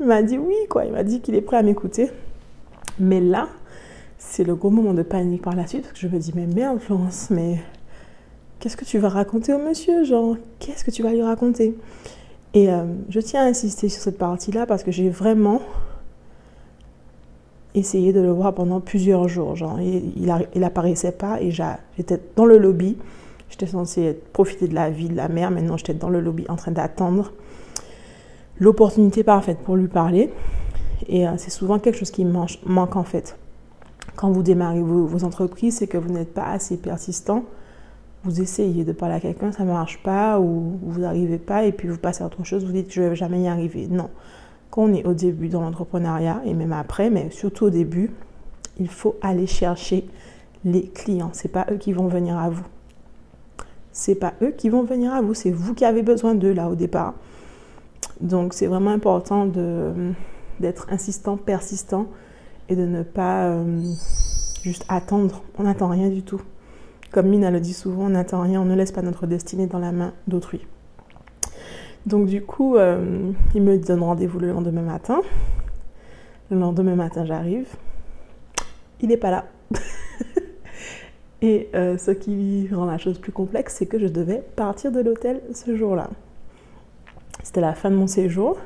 Il 0.00 0.06
m'a 0.06 0.22
dit 0.22 0.36
oui, 0.36 0.54
quoi. 0.68 0.84
Il 0.84 0.92
m'a 0.92 1.02
dit 1.02 1.22
qu'il 1.22 1.34
est 1.34 1.40
prêt 1.40 1.56
à 1.56 1.62
m'écouter. 1.62 2.10
Mais 2.98 3.20
là, 3.20 3.48
c'est 4.20 4.44
le 4.44 4.54
gros 4.54 4.70
moment 4.70 4.94
de 4.94 5.02
panique 5.02 5.42
par 5.42 5.56
la 5.56 5.66
suite. 5.66 5.82
Parce 5.82 5.94
que 5.94 5.98
je 5.98 6.06
me 6.06 6.18
dis, 6.20 6.32
mais 6.36 6.46
merde, 6.46 6.78
Florence, 6.78 7.28
mais 7.30 7.58
qu'est-ce 8.60 8.76
que 8.76 8.84
tu 8.84 8.98
vas 8.98 9.08
raconter 9.08 9.52
au 9.52 9.58
monsieur 9.58 10.04
Genre, 10.04 10.36
qu'est-ce 10.60 10.84
que 10.84 10.90
tu 10.90 11.02
vas 11.02 11.10
lui 11.10 11.22
raconter? 11.22 11.76
Et 12.52 12.70
euh, 12.70 12.84
je 13.08 13.18
tiens 13.20 13.42
à 13.42 13.46
insister 13.46 13.88
sur 13.88 14.02
cette 14.02 14.18
partie-là 14.18 14.66
parce 14.66 14.84
que 14.84 14.90
j'ai 14.90 15.08
vraiment 15.08 15.62
essayé 17.74 18.12
de 18.12 18.20
le 18.20 18.30
voir 18.30 18.54
pendant 18.54 18.80
plusieurs 18.80 19.26
jours. 19.26 19.56
Genre, 19.56 19.80
il, 19.80 20.12
il, 20.16 20.70
pas 20.70 21.40
et 21.40 21.50
j'étais 21.50 22.20
dans 22.36 22.44
le 22.44 22.58
lobby. 22.58 22.98
J'étais 23.48 23.66
censée 23.66 24.20
profiter 24.32 24.68
de 24.68 24.74
la 24.74 24.90
vie 24.90 25.08
de 25.08 25.16
la 25.16 25.28
mère. 25.28 25.50
Maintenant, 25.50 25.76
j'étais 25.76 25.94
dans 25.94 26.10
le 26.10 26.20
lobby 26.20 26.44
en 26.48 26.56
train 26.56 26.72
d'attendre 26.72 27.32
l'opportunité 28.58 29.24
parfaite 29.24 29.58
pour 29.58 29.76
lui 29.76 29.88
parler. 29.88 30.30
Et 31.08 31.26
euh, 31.26 31.32
c'est 31.38 31.50
souvent 31.50 31.78
quelque 31.78 31.96
chose 31.96 32.10
qui 32.10 32.24
manque 32.24 32.96
en 32.96 33.04
fait. 33.04 33.36
Quand 34.20 34.30
vous 34.30 34.42
démarrez 34.42 34.82
vos, 34.82 35.24
entreprises, 35.24 35.78
c'est 35.78 35.86
que 35.86 35.96
vous 35.96 36.12
n'êtes 36.12 36.34
pas 36.34 36.44
assez 36.44 36.76
persistant. 36.76 37.46
Vous 38.22 38.42
essayez 38.42 38.84
de 38.84 38.92
parler 38.92 39.14
à 39.14 39.20
quelqu'un, 39.20 39.50
ça 39.50 39.64
ne 39.64 39.72
marche 39.72 40.02
pas, 40.02 40.38
ou 40.38 40.78
vous 40.82 41.00
n'arrivez 41.00 41.38
pas, 41.38 41.64
et 41.64 41.72
puis 41.72 41.88
vous 41.88 41.96
passez 41.96 42.22
à 42.22 42.26
autre 42.26 42.44
chose, 42.44 42.66
vous 42.66 42.72
dites 42.72 42.92
je 42.92 43.00
ne 43.00 43.08
vais 43.08 43.16
jamais 43.16 43.40
y 43.40 43.48
arriver. 43.48 43.86
Non. 43.88 44.10
Quand 44.70 44.82
on 44.82 44.92
est 44.92 45.06
au 45.06 45.14
début 45.14 45.48
dans 45.48 45.62
l'entrepreneuriat, 45.62 46.42
et 46.44 46.52
même 46.52 46.74
après, 46.74 47.08
mais 47.08 47.30
surtout 47.30 47.64
au 47.64 47.70
début, 47.70 48.10
il 48.78 48.88
faut 48.88 49.16
aller 49.22 49.46
chercher 49.46 50.06
les 50.66 50.82
clients. 50.82 51.30
Ce 51.32 51.46
n'est 51.46 51.52
pas 51.52 51.64
eux 51.72 51.78
qui 51.78 51.94
vont 51.94 52.08
venir 52.08 52.36
à 52.36 52.50
vous. 52.50 52.66
Ce 53.94 54.10
n'est 54.10 54.18
pas 54.18 54.34
eux 54.42 54.52
qui 54.54 54.68
vont 54.68 54.82
venir 54.82 55.14
à 55.14 55.22
vous, 55.22 55.32
c'est 55.32 55.50
vous 55.50 55.72
qui 55.72 55.86
avez 55.86 56.02
besoin 56.02 56.34
d'eux 56.34 56.52
là 56.52 56.68
au 56.68 56.74
départ. 56.74 57.14
Donc 58.20 58.52
c'est 58.52 58.66
vraiment 58.66 58.90
important 58.90 59.46
d'être 60.60 60.88
insistant, 60.90 61.38
persistant 61.38 62.06
et 62.70 62.76
de 62.76 62.86
ne 62.86 63.02
pas 63.02 63.48
euh, 63.48 63.82
juste 64.62 64.86
attendre. 64.88 65.42
On 65.58 65.64
n'attend 65.64 65.88
rien 65.88 66.08
du 66.08 66.22
tout. 66.22 66.40
Comme 67.10 67.26
Mina 67.26 67.50
le 67.50 67.60
dit 67.60 67.74
souvent, 67.74 68.04
on 68.04 68.10
n'attend 68.10 68.40
rien, 68.40 68.62
on 68.62 68.64
ne 68.64 68.76
laisse 68.76 68.92
pas 68.92 69.02
notre 69.02 69.26
destinée 69.26 69.66
dans 69.66 69.80
la 69.80 69.90
main 69.90 70.14
d'autrui. 70.28 70.64
Donc 72.06 72.26
du 72.26 72.42
coup, 72.42 72.76
euh, 72.76 73.32
il 73.54 73.62
me 73.62 73.76
donne 73.76 74.02
rendez-vous 74.02 74.38
le 74.38 74.52
lendemain 74.52 74.82
matin. 74.82 75.20
Le 76.50 76.58
lendemain 76.58 76.94
matin, 76.94 77.24
j'arrive. 77.24 77.66
Il 79.00 79.08
n'est 79.08 79.16
pas 79.16 79.30
là. 79.30 79.46
et 81.42 81.68
euh, 81.74 81.98
ce 81.98 82.12
qui 82.12 82.68
rend 82.72 82.86
la 82.86 82.98
chose 82.98 83.18
plus 83.18 83.32
complexe, 83.32 83.74
c'est 83.78 83.86
que 83.86 83.98
je 83.98 84.06
devais 84.06 84.42
partir 84.54 84.92
de 84.92 85.00
l'hôtel 85.00 85.40
ce 85.52 85.76
jour-là. 85.76 86.08
C'était 87.42 87.60
la 87.60 87.74
fin 87.74 87.90
de 87.90 87.96
mon 87.96 88.06
séjour. 88.06 88.58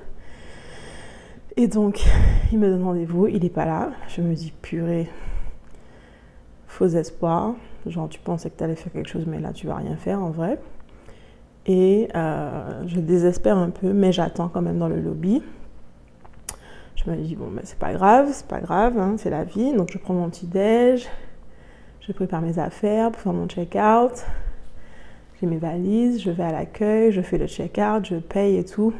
Et 1.56 1.68
donc, 1.68 2.02
il 2.52 2.58
me 2.58 2.68
donne 2.68 2.82
rendez-vous, 2.82 3.26
il 3.28 3.42
n'est 3.42 3.48
pas 3.48 3.64
là. 3.64 3.90
Je 4.08 4.20
me 4.20 4.34
dis, 4.34 4.52
purée, 4.62 5.08
faux 6.66 6.88
espoir. 6.88 7.54
Genre, 7.86 8.08
tu 8.08 8.18
pensais 8.18 8.50
que 8.50 8.56
tu 8.56 8.64
allais 8.64 8.76
faire 8.76 8.92
quelque 8.92 9.08
chose, 9.08 9.26
mais 9.26 9.38
là, 9.38 9.52
tu 9.52 9.66
vas 9.66 9.76
rien 9.76 9.96
faire 9.96 10.20
en 10.22 10.30
vrai. 10.30 10.58
Et 11.66 12.08
euh, 12.14 12.82
je 12.86 13.00
désespère 13.00 13.56
un 13.56 13.70
peu, 13.70 13.92
mais 13.92 14.12
j'attends 14.12 14.48
quand 14.48 14.62
même 14.62 14.78
dans 14.78 14.88
le 14.88 15.00
lobby. 15.00 15.42
Je 16.96 17.10
me 17.10 17.16
dis, 17.16 17.36
bon, 17.36 17.48
mais 17.52 17.62
c'est 17.64 17.78
pas 17.78 17.92
grave, 17.92 18.28
c'est 18.32 18.46
pas 18.46 18.60
grave, 18.60 18.98
hein, 18.98 19.16
c'est 19.18 19.30
la 19.30 19.44
vie. 19.44 19.72
Donc, 19.74 19.90
je 19.92 19.98
prends 19.98 20.14
mon 20.14 20.28
petit 20.30 20.46
déj, 20.46 21.06
je 22.00 22.12
prépare 22.12 22.40
mes 22.42 22.58
affaires 22.58 23.12
pour 23.12 23.20
faire 23.20 23.32
mon 23.32 23.46
check-out. 23.46 24.24
J'ai 25.40 25.46
mes 25.46 25.58
valises, 25.58 26.22
je 26.22 26.30
vais 26.30 26.44
à 26.44 26.52
l'accueil, 26.52 27.12
je 27.12 27.20
fais 27.20 27.38
le 27.38 27.46
check-out, 27.46 28.06
je 28.06 28.16
paye 28.16 28.56
et 28.56 28.64
tout. 28.64 28.92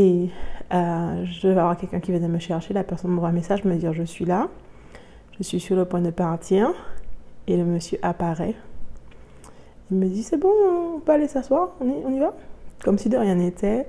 Et 0.00 0.30
euh, 0.72 1.24
je 1.26 1.46
vais 1.46 1.60
avoir 1.60 1.76
quelqu'un 1.76 2.00
qui 2.00 2.10
vient 2.10 2.26
me 2.26 2.38
chercher. 2.38 2.72
La 2.72 2.84
personne 2.84 3.10
m'envoie 3.10 3.28
un 3.28 3.32
message, 3.32 3.64
me 3.64 3.76
dire 3.76 3.92
je 3.92 4.02
suis 4.02 4.24
là, 4.24 4.48
je 5.36 5.42
suis 5.42 5.60
sur 5.60 5.76
le 5.76 5.84
point 5.84 6.00
de 6.00 6.08
partir. 6.08 6.72
Et 7.46 7.58
le 7.58 7.64
monsieur 7.64 7.98
apparaît. 8.00 8.54
Il 9.90 9.98
me 9.98 10.06
dit 10.06 10.22
c'est 10.22 10.38
bon, 10.38 10.48
on 10.96 11.00
peut 11.00 11.12
aller 11.12 11.28
s'asseoir, 11.28 11.72
on 11.80 12.10
y, 12.10 12.18
va 12.18 12.34
Comme 12.82 12.96
si 12.96 13.10
de 13.10 13.18
rien 13.18 13.34
n'était, 13.34 13.86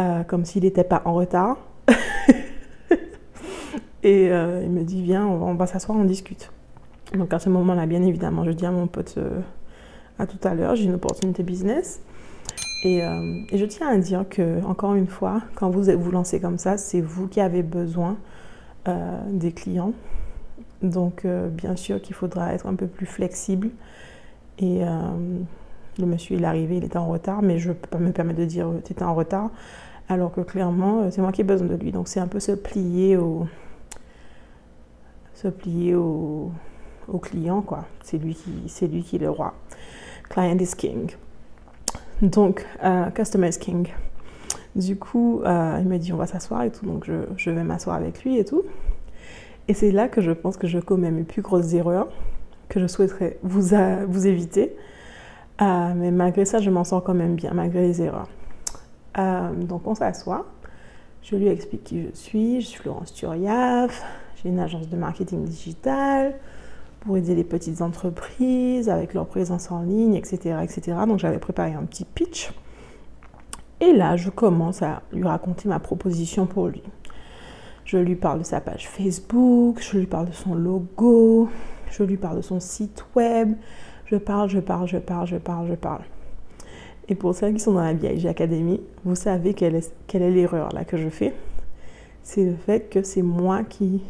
euh, 0.00 0.24
comme 0.24 0.44
s'il 0.44 0.64
n'était 0.64 0.82
pas 0.82 1.02
en 1.04 1.14
retard. 1.14 1.56
et 4.02 4.32
euh, 4.32 4.62
il 4.64 4.70
me 4.70 4.82
dit 4.82 5.02
viens, 5.02 5.24
on 5.24 5.38
va, 5.38 5.52
va 5.54 5.66
s'asseoir, 5.68 5.96
on 5.96 6.04
discute. 6.04 6.50
Donc 7.14 7.32
à 7.32 7.38
ce 7.38 7.48
moment-là, 7.48 7.86
bien 7.86 8.02
évidemment, 8.02 8.44
je 8.44 8.50
dis 8.50 8.66
à 8.66 8.72
mon 8.72 8.88
pote 8.88 9.16
à 10.18 10.26
tout 10.26 10.48
à 10.48 10.54
l'heure, 10.54 10.74
j'ai 10.74 10.86
une 10.86 10.94
opportunité 10.94 11.44
business. 11.44 12.00
Et, 12.82 13.02
euh, 13.02 13.40
et, 13.50 13.58
je 13.58 13.64
tiens 13.64 13.88
à 13.88 13.98
dire 13.98 14.24
que, 14.28 14.62
encore 14.64 14.94
une 14.94 15.08
fois, 15.08 15.42
quand 15.56 15.68
vous 15.70 15.84
vous 15.98 16.10
lancez 16.10 16.40
comme 16.40 16.58
ça, 16.58 16.76
c'est 16.78 17.00
vous 17.00 17.26
qui 17.26 17.40
avez 17.40 17.62
besoin 17.62 18.16
euh, 18.86 19.20
des 19.30 19.52
clients. 19.52 19.92
Donc, 20.82 21.24
euh, 21.24 21.48
bien 21.48 21.74
sûr 21.74 22.00
qu'il 22.00 22.14
faudra 22.14 22.54
être 22.54 22.66
un 22.66 22.74
peu 22.74 22.86
plus 22.86 23.06
flexible. 23.06 23.70
Et 24.60 24.80
le 26.00 26.06
monsieur, 26.06 26.34
il 26.34 26.42
est 26.42 26.46
arrivé, 26.46 26.78
il 26.78 26.84
était 26.84 26.96
en 26.96 27.06
retard, 27.06 27.42
mais 27.42 27.60
je 27.60 27.68
ne 27.68 27.74
peux 27.74 27.86
pas 27.86 27.98
me 27.98 28.10
permettre 28.10 28.40
de 28.40 28.44
dire 28.44 28.68
tu 28.84 28.92
étais 28.92 29.04
en 29.04 29.14
retard, 29.14 29.50
alors 30.08 30.32
que 30.32 30.40
clairement, 30.40 31.12
c'est 31.12 31.20
moi 31.20 31.30
qui 31.30 31.42
ai 31.42 31.44
besoin 31.44 31.68
de 31.68 31.76
lui. 31.76 31.92
Donc, 31.92 32.08
c'est 32.08 32.18
un 32.18 32.26
peu 32.26 32.40
se 32.40 32.50
plier 32.50 33.16
au. 33.16 33.46
se 35.34 35.46
plier 35.46 35.94
au, 35.94 36.50
au 37.06 37.18
client, 37.18 37.62
quoi. 37.62 37.84
C'est 38.02 38.18
lui, 38.18 38.36
lui 38.82 39.02
qui 39.04 39.14
est 39.14 39.20
le 39.20 39.30
roi. 39.30 39.54
Client 40.28 40.58
is 40.58 40.74
king. 40.76 41.12
Donc, 42.22 42.66
euh, 42.82 43.10
Customer 43.10 43.50
king. 43.50 43.88
Du 44.74 44.96
coup, 44.96 45.42
euh, 45.44 45.78
il 45.80 45.88
me 45.88 45.98
dit 45.98 46.12
on 46.12 46.16
va 46.16 46.26
s'asseoir 46.26 46.62
et 46.62 46.70
tout, 46.70 46.86
donc 46.86 47.04
je, 47.36 47.50
vais 47.50 47.64
m'asseoir 47.64 47.96
avec 47.96 48.24
lui 48.24 48.38
et 48.38 48.44
tout. 48.44 48.62
Et 49.68 49.74
c'est 49.74 49.90
là 49.90 50.08
que 50.08 50.20
je 50.20 50.32
pense 50.32 50.56
que 50.56 50.66
je 50.66 50.78
commets 50.78 51.10
mes 51.10 51.24
plus 51.24 51.42
grosses 51.42 51.72
erreurs 51.74 52.08
que 52.68 52.80
je 52.80 52.86
souhaiterais 52.86 53.38
vous, 53.42 53.74
vous 54.08 54.26
éviter. 54.26 54.76
Euh, 55.60 55.92
mais 55.96 56.10
malgré 56.10 56.44
ça, 56.44 56.58
je 56.58 56.70
m'en 56.70 56.84
sors 56.84 57.02
quand 57.02 57.14
même 57.14 57.34
bien, 57.34 57.52
malgré 57.54 57.82
les 57.82 58.02
erreurs. 58.02 58.28
donc 59.16 59.86
on 59.86 59.94
s'assoit. 59.94 60.46
Je 61.22 61.36
lui 61.36 61.48
explique 61.48 61.84
qui 61.84 62.02
je 62.02 62.14
suis. 62.14 62.60
Je 62.60 62.66
suis 62.66 62.78
Florence 62.78 63.12
Turiaf. 63.12 64.04
J'ai 64.36 64.48
une 64.48 64.60
agence 64.60 64.88
de 64.88 64.96
marketing 64.96 65.44
digital 65.44 66.34
pour 67.08 67.16
aider 67.16 67.34
les 67.34 67.42
petites 67.42 67.80
entreprises 67.80 68.90
avec 68.90 69.14
leur 69.14 69.24
présence 69.24 69.70
en 69.70 69.80
ligne, 69.80 70.14
etc. 70.14 70.58
etc. 70.62 70.94
Donc 71.06 71.18
j'avais 71.18 71.38
préparé 71.38 71.72
un 71.72 71.84
petit 71.84 72.04
pitch. 72.04 72.52
Et 73.80 73.94
là, 73.94 74.18
je 74.18 74.28
commence 74.28 74.82
à 74.82 75.00
lui 75.10 75.24
raconter 75.24 75.70
ma 75.70 75.78
proposition 75.78 76.44
pour 76.44 76.66
lui. 76.66 76.82
Je 77.86 77.96
lui 77.96 78.14
parle 78.14 78.40
de 78.40 78.44
sa 78.44 78.60
page 78.60 78.86
Facebook, 78.86 79.78
je 79.80 79.96
lui 79.96 80.04
parle 80.04 80.26
de 80.28 80.34
son 80.34 80.54
logo, 80.54 81.48
je 81.90 82.02
lui 82.02 82.18
parle 82.18 82.36
de 82.36 82.42
son 82.42 82.60
site 82.60 83.06
web. 83.16 83.54
Je 84.04 84.16
parle, 84.16 84.50
je 84.50 84.60
parle, 84.60 84.86
je 84.86 84.98
parle, 84.98 85.26
je 85.26 85.36
parle, 85.36 85.66
je 85.66 85.76
parle. 85.76 86.02
Et 87.08 87.14
pour 87.14 87.34
celles 87.34 87.54
qui 87.54 87.60
sont 87.60 87.72
dans 87.72 87.84
la 87.84 87.94
VIG 87.94 88.26
Academy, 88.26 88.82
vous 89.06 89.14
savez 89.14 89.54
quelle 89.54 89.76
est, 89.76 89.94
quelle 90.06 90.20
est 90.20 90.30
l'erreur 90.30 90.74
là 90.74 90.84
que 90.84 90.98
je 90.98 91.08
fais. 91.08 91.32
C'est 92.22 92.44
le 92.44 92.54
fait 92.54 92.90
que 92.90 93.02
c'est 93.02 93.22
moi 93.22 93.64
qui 93.64 94.02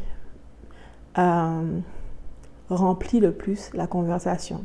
euh, 1.16 1.80
remplit 2.70 3.20
le 3.20 3.32
plus 3.32 3.70
la 3.74 3.86
conversation. 3.86 4.64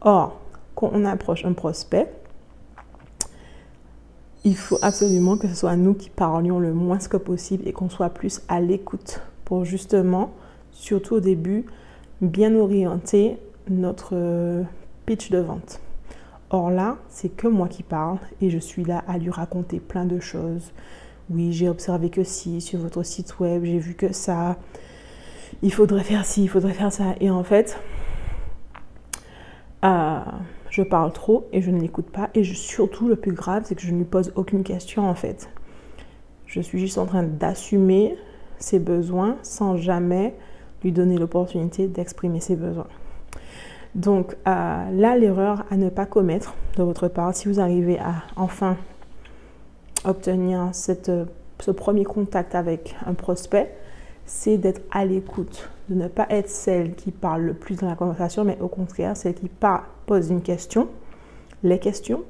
Or, 0.00 0.40
quand 0.74 0.90
on 0.92 1.04
approche 1.04 1.44
un 1.44 1.52
prospect, 1.52 2.10
il 4.44 4.56
faut 4.56 4.78
absolument 4.80 5.36
que 5.36 5.48
ce 5.48 5.54
soit 5.54 5.76
nous 5.76 5.94
qui 5.94 6.08
parlions 6.08 6.58
le 6.58 6.72
moins 6.72 6.98
que 6.98 7.18
possible 7.18 7.68
et 7.68 7.72
qu'on 7.72 7.90
soit 7.90 8.10
plus 8.10 8.40
à 8.48 8.60
l'écoute 8.60 9.20
pour 9.44 9.64
justement, 9.64 10.30
surtout 10.72 11.16
au 11.16 11.20
début, 11.20 11.66
bien 12.22 12.54
orienter 12.54 13.38
notre 13.68 14.10
euh, 14.14 14.62
pitch 15.06 15.30
de 15.30 15.38
vente. 15.38 15.80
Or 16.50 16.70
là, 16.70 16.96
c'est 17.08 17.28
que 17.28 17.46
moi 17.46 17.68
qui 17.68 17.82
parle 17.82 18.18
et 18.40 18.50
je 18.50 18.58
suis 18.58 18.84
là 18.84 19.04
à 19.06 19.18
lui 19.18 19.30
raconter 19.30 19.78
plein 19.78 20.04
de 20.04 20.18
choses. 20.18 20.72
Oui, 21.28 21.52
j'ai 21.52 21.68
observé 21.68 22.10
que 22.10 22.24
si 22.24 22.60
sur 22.60 22.80
votre 22.80 23.04
site 23.04 23.38
web, 23.38 23.64
j'ai 23.64 23.78
vu 23.78 23.94
que 23.94 24.12
ça, 24.12 24.56
il 25.62 25.72
faudrait 25.72 26.04
faire 26.04 26.24
ci, 26.24 26.44
il 26.44 26.48
faudrait 26.48 26.72
faire 26.72 26.92
ça. 26.92 27.14
Et 27.20 27.30
en 27.30 27.44
fait, 27.44 27.78
euh, 29.84 30.20
je 30.70 30.82
parle 30.82 31.12
trop 31.12 31.48
et 31.52 31.62
je 31.62 31.70
ne 31.70 31.80
l'écoute 31.80 32.10
pas. 32.10 32.30
Et 32.34 32.44
surtout, 32.44 33.08
le 33.08 33.16
plus 33.16 33.32
grave, 33.32 33.64
c'est 33.66 33.74
que 33.74 33.82
je 33.82 33.92
ne 33.92 33.98
lui 33.98 34.04
pose 34.04 34.32
aucune 34.36 34.62
question 34.62 35.08
en 35.08 35.14
fait. 35.14 35.50
Je 36.46 36.60
suis 36.60 36.78
juste 36.78 36.98
en 36.98 37.06
train 37.06 37.22
d'assumer 37.22 38.16
ses 38.58 38.78
besoins 38.78 39.36
sans 39.42 39.76
jamais 39.76 40.34
lui 40.82 40.92
donner 40.92 41.16
l'opportunité 41.16 41.86
d'exprimer 41.86 42.40
ses 42.40 42.56
besoins. 42.56 42.88
Donc 43.94 44.36
euh, 44.46 44.90
là, 44.90 45.16
l'erreur 45.16 45.64
à 45.70 45.76
ne 45.76 45.88
pas 45.88 46.06
commettre 46.06 46.54
de 46.76 46.82
votre 46.82 47.08
part, 47.08 47.34
si 47.34 47.48
vous 47.48 47.60
arrivez 47.60 47.98
à 47.98 48.22
enfin 48.36 48.76
obtenir 50.04 50.70
cette, 50.72 51.10
ce 51.58 51.70
premier 51.70 52.04
contact 52.04 52.54
avec 52.54 52.96
un 53.06 53.14
prospect, 53.14 53.74
c'est 54.30 54.58
d'être 54.58 54.82
à 54.92 55.04
l'écoute, 55.04 55.68
de 55.88 55.96
ne 55.96 56.06
pas 56.06 56.26
être 56.30 56.48
celle 56.48 56.94
qui 56.94 57.10
parle 57.10 57.42
le 57.42 57.52
plus 57.52 57.74
dans 57.74 57.88
la 57.88 57.96
conversation, 57.96 58.44
mais 58.44 58.56
au 58.60 58.68
contraire, 58.68 59.16
celle 59.16 59.34
qui 59.34 59.50
pose 60.06 60.30
une 60.30 60.40
question, 60.40 60.86
les 61.64 61.80
questions, 61.80 62.22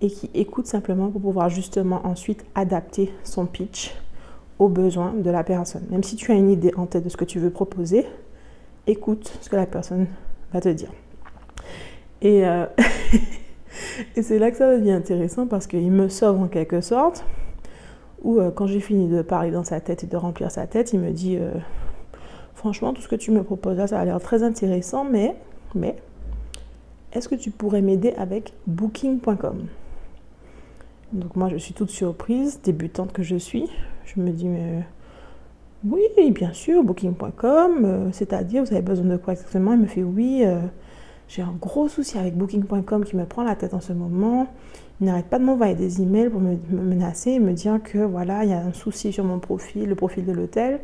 et 0.00 0.08
qui 0.08 0.30
écoute 0.32 0.66
simplement 0.66 1.10
pour 1.10 1.20
pouvoir 1.20 1.50
justement 1.50 2.00
ensuite 2.06 2.46
adapter 2.54 3.12
son 3.24 3.44
pitch 3.44 3.94
aux 4.58 4.70
besoins 4.70 5.12
de 5.12 5.30
la 5.30 5.44
personne. 5.44 5.84
Même 5.90 6.02
si 6.02 6.16
tu 6.16 6.32
as 6.32 6.34
une 6.34 6.50
idée 6.50 6.72
en 6.76 6.86
tête 6.86 7.04
de 7.04 7.10
ce 7.10 7.18
que 7.18 7.26
tu 7.26 7.38
veux 7.38 7.50
proposer, 7.50 8.06
écoute 8.86 9.30
ce 9.42 9.50
que 9.50 9.56
la 9.56 9.66
personne 9.66 10.06
va 10.54 10.62
te 10.62 10.70
dire. 10.70 10.90
Et, 12.22 12.46
euh, 12.46 12.64
et 14.16 14.22
c'est 14.22 14.38
là 14.38 14.50
que 14.50 14.56
ça 14.56 14.74
devient 14.74 14.92
intéressant 14.92 15.46
parce 15.46 15.66
qu'il 15.66 15.92
me 15.92 16.08
sauve 16.08 16.40
en 16.40 16.48
quelque 16.48 16.80
sorte. 16.80 17.26
Ou 18.22 18.40
euh, 18.40 18.50
quand 18.50 18.66
j'ai 18.66 18.80
fini 18.80 19.08
de 19.08 19.22
parler 19.22 19.50
dans 19.50 19.64
sa 19.64 19.80
tête 19.80 20.04
et 20.04 20.06
de 20.06 20.16
remplir 20.16 20.50
sa 20.50 20.66
tête, 20.66 20.92
il 20.92 21.00
me 21.00 21.10
dit 21.10 21.36
euh, 21.36 21.52
Franchement, 22.54 22.92
tout 22.92 23.02
ce 23.02 23.08
que 23.08 23.16
tu 23.16 23.30
me 23.30 23.42
proposes 23.42 23.84
ça 23.86 24.00
a 24.00 24.04
l'air 24.04 24.20
très 24.20 24.42
intéressant, 24.42 25.04
mais, 25.04 25.36
mais 25.74 25.96
est-ce 27.12 27.28
que 27.28 27.36
tu 27.36 27.50
pourrais 27.50 27.82
m'aider 27.82 28.12
avec 28.16 28.52
booking.com 28.66 29.66
Donc 31.12 31.36
moi, 31.36 31.48
je 31.48 31.56
suis 31.56 31.74
toute 31.74 31.90
surprise, 31.90 32.60
débutante 32.62 33.12
que 33.12 33.22
je 33.22 33.36
suis. 33.36 33.70
Je 34.04 34.20
me 34.20 34.30
dis, 34.30 34.48
mais 34.48 34.82
oui, 35.84 36.02
bien 36.32 36.52
sûr, 36.52 36.82
booking.com, 36.82 37.84
euh, 37.84 38.08
c'est-à-dire, 38.12 38.64
vous 38.64 38.72
avez 38.72 38.82
besoin 38.82 39.06
de 39.06 39.16
quoi 39.16 39.34
exactement? 39.34 39.74
Il 39.74 39.80
me 39.80 39.86
fait, 39.86 40.02
oui, 40.02 40.44
j'ai 41.28 41.42
un 41.42 41.54
gros 41.60 41.88
souci 41.88 42.18
avec 42.18 42.36
booking.com 42.36 43.04
qui 43.04 43.14
me 43.14 43.24
prend 43.24 43.44
la 43.44 43.54
tête 43.54 43.74
en 43.74 43.80
ce 43.80 43.92
moment. 43.92 44.48
Il 45.00 45.06
n'arrête 45.06 45.26
pas 45.26 45.38
de 45.38 45.44
m'envoyer 45.44 45.74
des 45.74 46.02
emails 46.02 46.28
pour 46.28 46.40
me, 46.40 46.56
menacer 46.70 47.32
et 47.32 47.38
me 47.38 47.52
dire 47.52 47.80
que 47.82 47.98
voilà, 47.98 48.44
il 48.44 48.50
y 48.50 48.52
a 48.52 48.60
un 48.60 48.72
souci 48.72 49.12
sur 49.12 49.24
mon 49.24 49.38
profil, 49.38 49.88
le 49.88 49.94
profil 49.94 50.24
de 50.24 50.32
l'hôtel, 50.32 50.80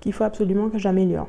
qu'il 0.00 0.12
faut 0.12 0.24
absolument 0.24 0.68
que 0.70 0.78
j'améliore. 0.78 1.28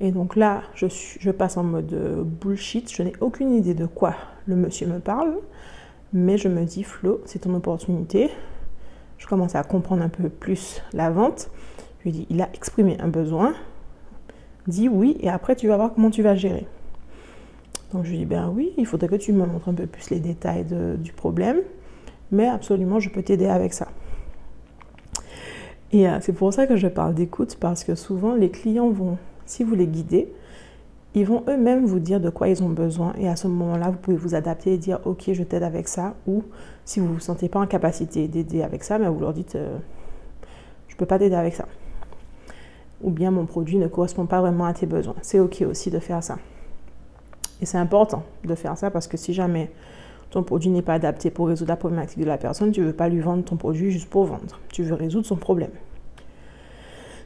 Et 0.00 0.10
donc 0.10 0.36
là, 0.36 0.62
je, 0.74 0.86
je 1.18 1.30
passe 1.30 1.56
en 1.56 1.64
mode 1.64 1.92
euh, 1.92 2.22
bullshit. 2.24 2.92
Je 2.92 3.02
n'ai 3.02 3.14
aucune 3.20 3.52
idée 3.54 3.74
de 3.74 3.86
quoi 3.86 4.16
le 4.46 4.56
monsieur 4.56 4.86
me 4.86 4.98
parle. 4.98 5.36
Mais 6.12 6.36
je 6.36 6.48
me 6.48 6.64
dis, 6.64 6.82
Flo, 6.82 7.22
c'est 7.24 7.40
ton 7.40 7.54
opportunité. 7.54 8.30
Je 9.18 9.26
commence 9.26 9.54
à 9.54 9.62
comprendre 9.62 10.02
un 10.02 10.08
peu 10.08 10.28
plus 10.28 10.82
la 10.92 11.10
vente. 11.10 11.50
Je 12.00 12.04
lui 12.04 12.12
dis, 12.12 12.26
il 12.28 12.42
a 12.42 12.50
exprimé 12.52 12.98
un 13.00 13.08
besoin. 13.08 13.54
Dis 14.66 14.88
oui 14.88 15.16
et 15.20 15.28
après 15.28 15.56
tu 15.56 15.68
vas 15.68 15.76
voir 15.76 15.92
comment 15.94 16.10
tu 16.10 16.22
vas 16.22 16.34
gérer. 16.34 16.66
Donc 17.94 18.04
je 18.04 18.10
lui 18.10 18.18
dis, 18.18 18.26
ben 18.26 18.52
oui, 18.54 18.72
il 18.76 18.84
faudrait 18.84 19.08
que 19.08 19.14
tu 19.14 19.32
me 19.32 19.46
montres 19.46 19.68
un 19.68 19.74
peu 19.74 19.86
plus 19.86 20.10
les 20.10 20.20
détails 20.20 20.66
du 20.98 21.12
problème. 21.12 21.58
Mais 22.32 22.46
absolument, 22.46 23.00
je 23.00 23.08
peux 23.08 23.22
t'aider 23.22 23.46
avec 23.46 23.72
ça. 23.72 23.88
Et 25.92 26.08
euh, 26.08 26.18
c'est 26.20 26.32
pour 26.32 26.52
ça 26.52 26.66
que 26.66 26.76
je 26.76 26.88
parle 26.88 27.14
d'écoute, 27.14 27.56
parce 27.60 27.84
que 27.84 27.94
souvent 27.94 28.34
les 28.34 28.50
clients 28.50 28.90
vont 28.90 29.16
si 29.46 29.62
vous 29.62 29.76
les 29.76 29.86
guidez, 29.86 30.32
ils 31.14 31.24
vont 31.24 31.44
eux-mêmes 31.48 31.84
vous 31.84 32.00
dire 32.00 32.20
de 32.20 32.30
quoi 32.30 32.48
ils 32.48 32.62
ont 32.62 32.68
besoin 32.68 33.12
et 33.18 33.28
à 33.28 33.36
ce 33.36 33.46
moment-là, 33.46 33.90
vous 33.90 33.98
pouvez 33.98 34.16
vous 34.16 34.34
adapter 34.34 34.72
et 34.72 34.78
dire 34.78 34.98
ok, 35.04 35.32
je 35.32 35.42
t'aide 35.44 35.62
avec 35.62 35.86
ça 35.86 36.14
ou 36.26 36.42
si 36.84 36.98
vous 36.98 37.06
ne 37.06 37.12
vous 37.12 37.20
sentez 37.20 37.48
pas 37.48 37.60
en 37.60 37.66
capacité 37.66 38.26
d'aider 38.26 38.62
avec 38.62 38.82
ça, 38.82 38.98
mais 38.98 39.06
vous 39.08 39.20
leur 39.20 39.32
dites 39.32 39.54
euh, 39.54 39.76
je 40.88 40.94
ne 40.94 40.98
peux 40.98 41.06
pas 41.06 41.18
t'aider 41.18 41.36
avec 41.36 41.54
ça. 41.54 41.66
Ou 43.02 43.10
bien 43.10 43.30
mon 43.30 43.46
produit 43.46 43.76
ne 43.76 43.86
correspond 43.86 44.26
pas 44.26 44.40
vraiment 44.40 44.64
à 44.64 44.72
tes 44.72 44.86
besoins. 44.86 45.14
C'est 45.22 45.38
ok 45.38 45.62
aussi 45.68 45.90
de 45.90 46.00
faire 46.00 46.24
ça. 46.24 46.38
Et 47.64 47.66
c'est 47.66 47.78
important 47.78 48.24
de 48.44 48.54
faire 48.54 48.76
ça 48.76 48.90
parce 48.90 49.08
que 49.08 49.16
si 49.16 49.32
jamais 49.32 49.70
ton 50.28 50.42
produit 50.42 50.68
n'est 50.68 50.82
pas 50.82 50.92
adapté 50.92 51.30
pour 51.30 51.48
résoudre 51.48 51.70
la 51.70 51.76
problématique 51.76 52.18
de 52.18 52.26
la 52.26 52.36
personne, 52.36 52.72
tu 52.72 52.82
ne 52.82 52.84
veux 52.84 52.92
pas 52.92 53.08
lui 53.08 53.20
vendre 53.20 53.42
ton 53.42 53.56
produit 53.56 53.90
juste 53.90 54.10
pour 54.10 54.24
vendre. 54.24 54.60
Tu 54.70 54.82
veux 54.82 54.92
résoudre 54.92 55.24
son 55.24 55.36
problème. 55.36 55.70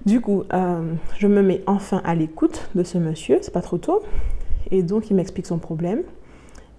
Du 0.07 0.21
coup, 0.21 0.45
euh, 0.53 0.95
je 1.17 1.27
me 1.27 1.43
mets 1.43 1.65
enfin 1.67 2.03
à 2.05 2.15
l'écoute 2.15 2.71
de 2.77 2.85
ce 2.85 2.99
monsieur, 2.99 3.41
c'est 3.43 3.53
pas 3.53 3.63
trop 3.63 3.79
tôt. 3.79 4.01
Et 4.71 4.85
donc, 4.85 5.11
il 5.11 5.17
m'explique 5.17 5.47
son 5.47 5.59
problème. 5.59 6.03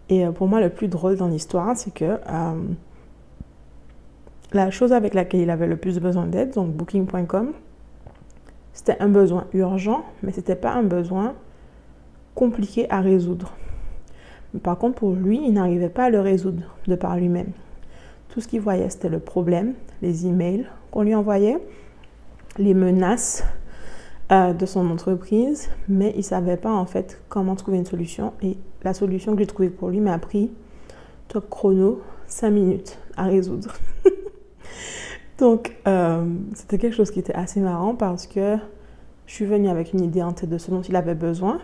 Et 0.08 0.26
euh, 0.26 0.32
pour 0.32 0.48
moi, 0.48 0.62
le 0.62 0.70
plus 0.70 0.88
drôle 0.88 1.18
dans 1.18 1.28
l'histoire, 1.28 1.76
c'est 1.76 1.94
que 1.94 2.06
euh, 2.06 2.54
la 4.54 4.72
chose 4.72 4.94
avec 4.94 5.14
laquelle 5.14 5.42
il 5.42 5.50
avait 5.50 5.68
le 5.68 5.76
plus 5.76 6.00
besoin 6.00 6.28
d'aide, 6.28 6.54
donc 6.54 6.72
booking.com, 6.72 7.52
c'était 8.72 8.96
un 9.02 9.10
besoin 9.10 9.48
urgent, 9.52 10.06
mais 10.24 10.32
c'était 10.32 10.56
pas 10.56 10.72
un 10.72 10.84
besoin 10.84 11.36
compliqué 12.40 12.90
à 12.90 13.02
résoudre. 13.02 13.52
par 14.64 14.78
contre, 14.78 14.96
pour 14.96 15.12
lui, 15.12 15.42
il 15.46 15.52
n'arrivait 15.52 15.90
pas 15.90 16.06
à 16.06 16.10
le 16.10 16.22
résoudre 16.22 16.74
de 16.88 16.96
par 16.96 17.18
lui-même. 17.18 17.52
Tout 18.30 18.40
ce 18.40 18.48
qu'il 18.48 18.62
voyait, 18.62 18.90
c'était 18.90 19.10
le 19.10 19.20
problème, 19.20 19.74
les 20.02 20.26
emails 20.26 20.66
qu'on 20.90 21.02
lui 21.02 21.14
envoyait, 21.14 21.58
les 22.58 22.74
menaces 22.74 23.44
euh, 24.32 24.54
de 24.54 24.66
son 24.66 24.90
entreprise, 24.90 25.70
mais 25.90 26.12
il 26.16 26.20
ne 26.20 26.24
savait 26.24 26.56
pas 26.56 26.72
en 26.72 26.86
fait 26.86 27.22
comment 27.28 27.58
trouver 27.58 27.78
une 27.78 27.86
solution. 27.86 28.32
Et 28.42 28.56
la 28.84 28.94
solution 28.94 29.34
que 29.34 29.40
j'ai 29.40 29.48
trouvée 29.48 29.70
pour 29.70 29.90
lui 29.90 30.00
m'a 30.00 30.18
pris 30.18 30.50
top 31.28 31.50
chrono 31.50 32.02
5 32.28 32.52
minutes 32.52 33.00
à 33.18 33.26
résoudre. 33.26 33.74
Donc, 35.40 35.76
euh, 35.90 36.24
c'était 36.54 36.78
quelque 36.78 36.96
chose 36.96 37.12
qui 37.12 37.20
était 37.20 37.36
assez 37.36 37.60
marrant 37.60 37.96
parce 37.96 38.28
que 38.28 38.56
je 39.26 39.34
suis 39.34 39.46
venue 39.46 39.68
avec 39.68 39.92
une 39.92 40.02
idée 40.02 40.24
en 40.24 40.32
tête 40.32 40.50
de 40.50 40.58
ce 40.58 40.72
dont 40.72 40.82
il 40.82 40.96
avait 40.96 41.16
besoin. 41.16 41.60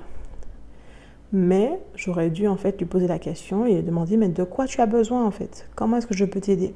Mais 1.34 1.80
j'aurais 1.96 2.30
dû 2.30 2.48
en 2.48 2.56
fait 2.56 2.78
lui 2.78 2.86
poser 2.86 3.08
la 3.08 3.20
question 3.20 3.66
et 3.66 3.76
lui 3.76 3.84
demander 3.84 4.18
mais 4.18 4.30
de 4.30 4.44
quoi 4.44 4.66
tu 4.66 4.82
as 4.82 4.86
besoin 4.86 5.26
en 5.26 5.32
fait? 5.32 5.68
Comment 5.76 5.98
est-ce 5.98 6.08
que 6.08 6.16
je 6.16 6.26
peux 6.26 6.40
t'aider? 6.40 6.74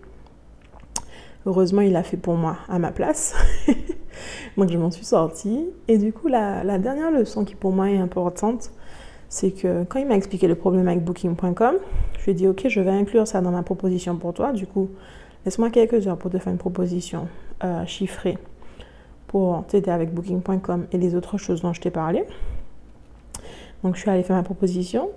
Heureusement, 1.46 1.82
il 1.82 1.94
l'a 1.94 2.04
fait 2.04 2.18
pour 2.18 2.36
moi 2.36 2.58
à 2.68 2.80
ma 2.80 2.92
place. 2.92 3.34
Donc 4.58 4.70
je 4.70 4.78
m'en 4.78 4.92
suis 4.92 5.06
sortie. 5.06 5.66
Et 5.88 5.98
du 5.98 6.12
coup, 6.12 6.28
la, 6.28 6.78
dernière 6.78 7.12
leçon 7.12 7.46
qui 7.46 7.56
pour 7.56 7.72
moi 7.72 7.90
est 7.90 7.98
importante, 7.98 8.72
c'est 9.30 9.52
que 9.52 9.84
quand 9.86 10.00
il 10.00 10.08
m'a 10.08 10.16
expliqué 10.16 10.48
le 10.48 10.56
problème 10.56 10.88
avec 10.88 11.04
Booking.com, 11.04 11.76
je 12.18 12.24
lui 12.26 12.32
ai 12.32 12.34
dit, 12.34 12.48
ok, 12.48 12.68
je 12.68 12.82
vais 12.82 12.92
inclure 12.92 13.28
ça 13.28 13.42
dans 13.42 13.52
ma 13.52 13.64
proposition 13.64 14.18
pour 14.18 14.34
toi. 14.34 14.52
Du 14.52 14.68
coup, 14.68 14.90
laisse-moi 15.46 15.70
quelques 15.70 16.08
heures 16.08 16.18
pour 16.18 16.30
te 16.30 16.38
faire 16.38 16.52
une 16.52 16.60
proposition 16.60 17.28
euh, 17.64 17.86
chiffrée 17.86 18.38
pour 19.28 19.64
t'aider 19.68 19.92
avec 19.92 20.14
Booking.com 20.14 20.88
et 20.92 20.98
les 20.98 21.16
autres 21.16 21.38
choses 21.38 21.62
dont 21.62 21.72
je 21.72 21.80
t'ai 21.80 21.92
parlé. 21.92 22.26
Donc 23.84 23.96
je 23.96 24.02
suis 24.02 24.10
allée 24.10 24.24
faire 24.24 24.36
ma 24.36 24.44
proposition 24.44 25.10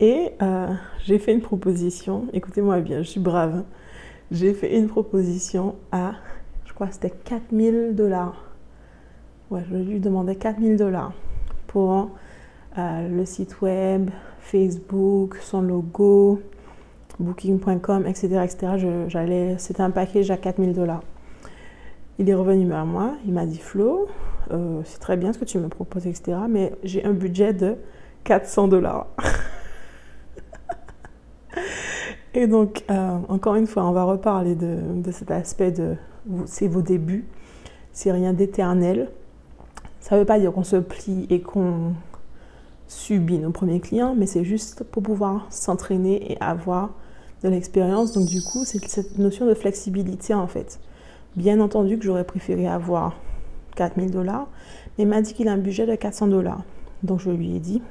et 0.00 0.32
euh, 0.42 0.68
j'ai 1.04 1.18
fait 1.18 1.32
une 1.32 1.40
proposition. 1.40 2.26
Écoutez-moi 2.32 2.80
bien, 2.80 3.02
je 3.02 3.08
suis 3.08 3.20
brave. 3.20 3.62
J'ai 4.30 4.52
fait 4.54 4.76
une 4.76 4.88
proposition 4.88 5.76
à 5.92 6.14
crois 6.78 6.92
c'était 6.92 7.10
4000 7.10 7.96
dollars. 7.96 8.44
Ouais, 9.50 9.62
je 9.68 9.76
lui 9.76 9.98
demandais 9.98 10.36
4000 10.36 10.76
dollars 10.76 11.12
pour 11.66 12.10
euh, 12.78 13.08
le 13.08 13.24
site 13.24 13.60
web, 13.60 14.10
Facebook, 14.38 15.36
son 15.42 15.60
logo, 15.60 16.40
booking.com, 17.18 18.06
etc. 18.06 18.44
etc. 18.44 19.56
C'était 19.58 19.80
un 19.80 19.90
package 19.90 20.30
à 20.30 20.36
4000 20.36 20.72
dollars. 20.72 21.02
Il 22.20 22.30
est 22.30 22.34
revenu 22.34 22.68
vers 22.68 22.86
moi, 22.86 23.14
il 23.26 23.32
m'a 23.32 23.44
dit 23.44 23.58
Flo, 23.58 24.06
euh, 24.52 24.80
c'est 24.84 25.00
très 25.00 25.16
bien 25.16 25.32
ce 25.32 25.38
que 25.38 25.44
tu 25.44 25.58
me 25.58 25.66
proposes, 25.66 26.06
etc. 26.06 26.38
Mais 26.48 26.72
j'ai 26.84 27.04
un 27.04 27.12
budget 27.12 27.54
de 27.54 27.74
400 28.24 28.68
dollars. 28.68 29.06
Et 32.34 32.46
donc, 32.46 32.84
euh, 32.90 33.18
encore 33.28 33.56
une 33.56 33.66
fois, 33.66 33.84
on 33.84 33.92
va 33.92 34.04
reparler 34.04 34.54
de, 34.54 34.78
de 34.94 35.10
cet 35.10 35.30
aspect 35.30 35.72
de 35.72 35.96
c'est 36.46 36.68
vos 36.68 36.82
débuts, 36.82 37.26
c'est 37.92 38.12
rien 38.12 38.32
d'éternel. 38.32 39.10
Ça 40.00 40.14
ne 40.14 40.20
veut 40.20 40.26
pas 40.26 40.38
dire 40.38 40.52
qu'on 40.52 40.64
se 40.64 40.76
plie 40.76 41.26
et 41.30 41.40
qu'on 41.40 41.94
subit 42.86 43.38
nos 43.38 43.50
premiers 43.50 43.80
clients, 43.80 44.14
mais 44.16 44.26
c'est 44.26 44.44
juste 44.44 44.84
pour 44.84 45.02
pouvoir 45.02 45.46
s'entraîner 45.50 46.32
et 46.32 46.38
avoir 46.40 46.90
de 47.42 47.48
l'expérience. 47.48 48.12
Donc 48.12 48.26
du 48.26 48.42
coup, 48.42 48.64
c'est 48.64 48.84
cette 48.86 49.18
notion 49.18 49.46
de 49.46 49.54
flexibilité 49.54 50.34
en 50.34 50.46
fait. 50.46 50.80
Bien 51.36 51.60
entendu 51.60 51.98
que 51.98 52.04
j'aurais 52.04 52.24
préféré 52.24 52.66
avoir 52.66 53.16
4000 53.76 54.10
dollars, 54.10 54.48
mais 54.96 55.04
il 55.04 55.08
m'a 55.08 55.20
dit 55.20 55.34
qu'il 55.34 55.48
a 55.48 55.52
un 55.52 55.58
budget 55.58 55.86
de 55.86 55.94
400 55.94 56.28
dollars. 56.28 56.62
Donc 57.02 57.20
je 57.20 57.30
lui 57.30 57.54
ai 57.54 57.60
dit, 57.60 57.82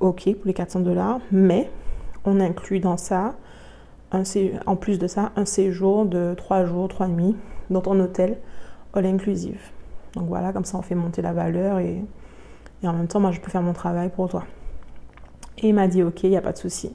ok 0.00 0.34
pour 0.34 0.46
les 0.46 0.54
400 0.54 0.80
dollars, 0.80 1.20
mais 1.30 1.70
on 2.24 2.40
inclut 2.40 2.80
dans 2.80 2.96
ça 2.96 3.34
en 4.66 4.76
plus 4.76 4.98
de 4.98 5.06
ça, 5.06 5.30
un 5.36 5.44
séjour 5.44 6.04
de 6.04 6.34
3 6.36 6.64
jours, 6.64 6.88
3 6.88 7.08
nuits 7.08 7.36
dans 7.70 7.80
ton 7.80 7.98
hôtel 8.00 8.38
all 8.92 9.06
inclusive. 9.06 9.60
Donc 10.14 10.26
voilà, 10.26 10.52
comme 10.52 10.64
ça 10.64 10.78
on 10.78 10.82
fait 10.82 10.96
monter 10.96 11.22
la 11.22 11.32
valeur 11.32 11.78
et, 11.78 12.02
en 12.82 12.92
même 12.92 13.06
temps, 13.06 13.20
moi 13.20 13.30
je 13.30 13.40
peux 13.40 13.50
faire 13.50 13.62
mon 13.62 13.72
travail 13.72 14.08
pour 14.08 14.28
toi. 14.28 14.44
Et 15.58 15.68
il 15.68 15.74
m'a 15.74 15.86
dit 15.86 16.02
ok, 16.02 16.24
il 16.24 16.30
n'y 16.30 16.36
a 16.36 16.40
pas 16.40 16.52
de 16.52 16.58
souci. 16.58 16.92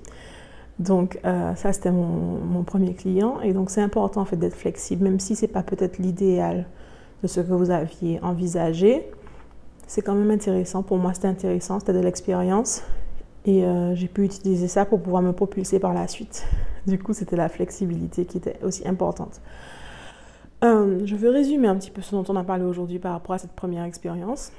Donc 0.80 1.20
euh, 1.24 1.56
ça 1.56 1.72
c'était 1.72 1.91
mon, 1.91 2.63
premier 2.63 2.94
client 2.96 3.39
et 3.41 3.54
donc 3.54 3.70
c'est 3.70 3.82
important 3.82 4.22
en 4.22 4.26
fait 4.26 4.36
d'être 4.36 4.56
flexible, 4.56 5.04
même 5.04 5.20
si 5.20 5.36
c'est 5.36 5.48
pas 5.48 5.63
peut-être 5.63 6.00
l'idéal 6.00 6.65
de 7.24 7.28
ce 7.28 7.39
que 7.39 7.54
vous 7.54 7.70
aviez 7.70 8.20
envisagé. 8.22 9.08
C'est 9.88 10.02
quand 10.02 10.15
même 10.15 10.32
intéressant. 10.32 10.84
Pour 10.84 10.98
moi 10.98 11.13
c'était 11.13 11.28
intéressant, 11.28 11.80
c'était 11.80 11.93
de 11.93 12.00
l'expérience 12.00 12.84
et 13.45 13.63
euh, 13.63 13.93
j'ai 13.95 14.08
pu 14.08 14.24
utiliser 14.24 14.67
ça 14.67 14.86
pour 14.86 15.02
pouvoir 15.02 15.21
me 15.21 15.32
propulser 15.32 15.80
par 15.80 15.93
la 15.93 16.08
suite. 16.08 16.45
Du 16.88 17.00
coup, 17.00 17.13
c'était 17.13 17.36
la 17.36 17.50
flexibilité 17.50 18.26
qui 18.26 18.38
était 18.38 18.60
aussi 18.63 18.88
importante. 18.88 19.41
Euh, 20.63 21.02
je 21.06 21.15
veux 21.15 21.30
résumer 21.30 21.67
un 21.67 21.76
petit 21.76 21.91
peu 21.91 22.02
ce 22.02 22.15
dont 22.15 22.24
on 22.28 22.36
a 22.36 22.43
parlé 22.43 22.63
aujourd'hui 22.63 23.00
par 23.00 23.13
rapport 23.13 23.36
à 23.36 23.38
cette 23.38 23.54
première 23.54 23.84
expérience. 23.84 24.52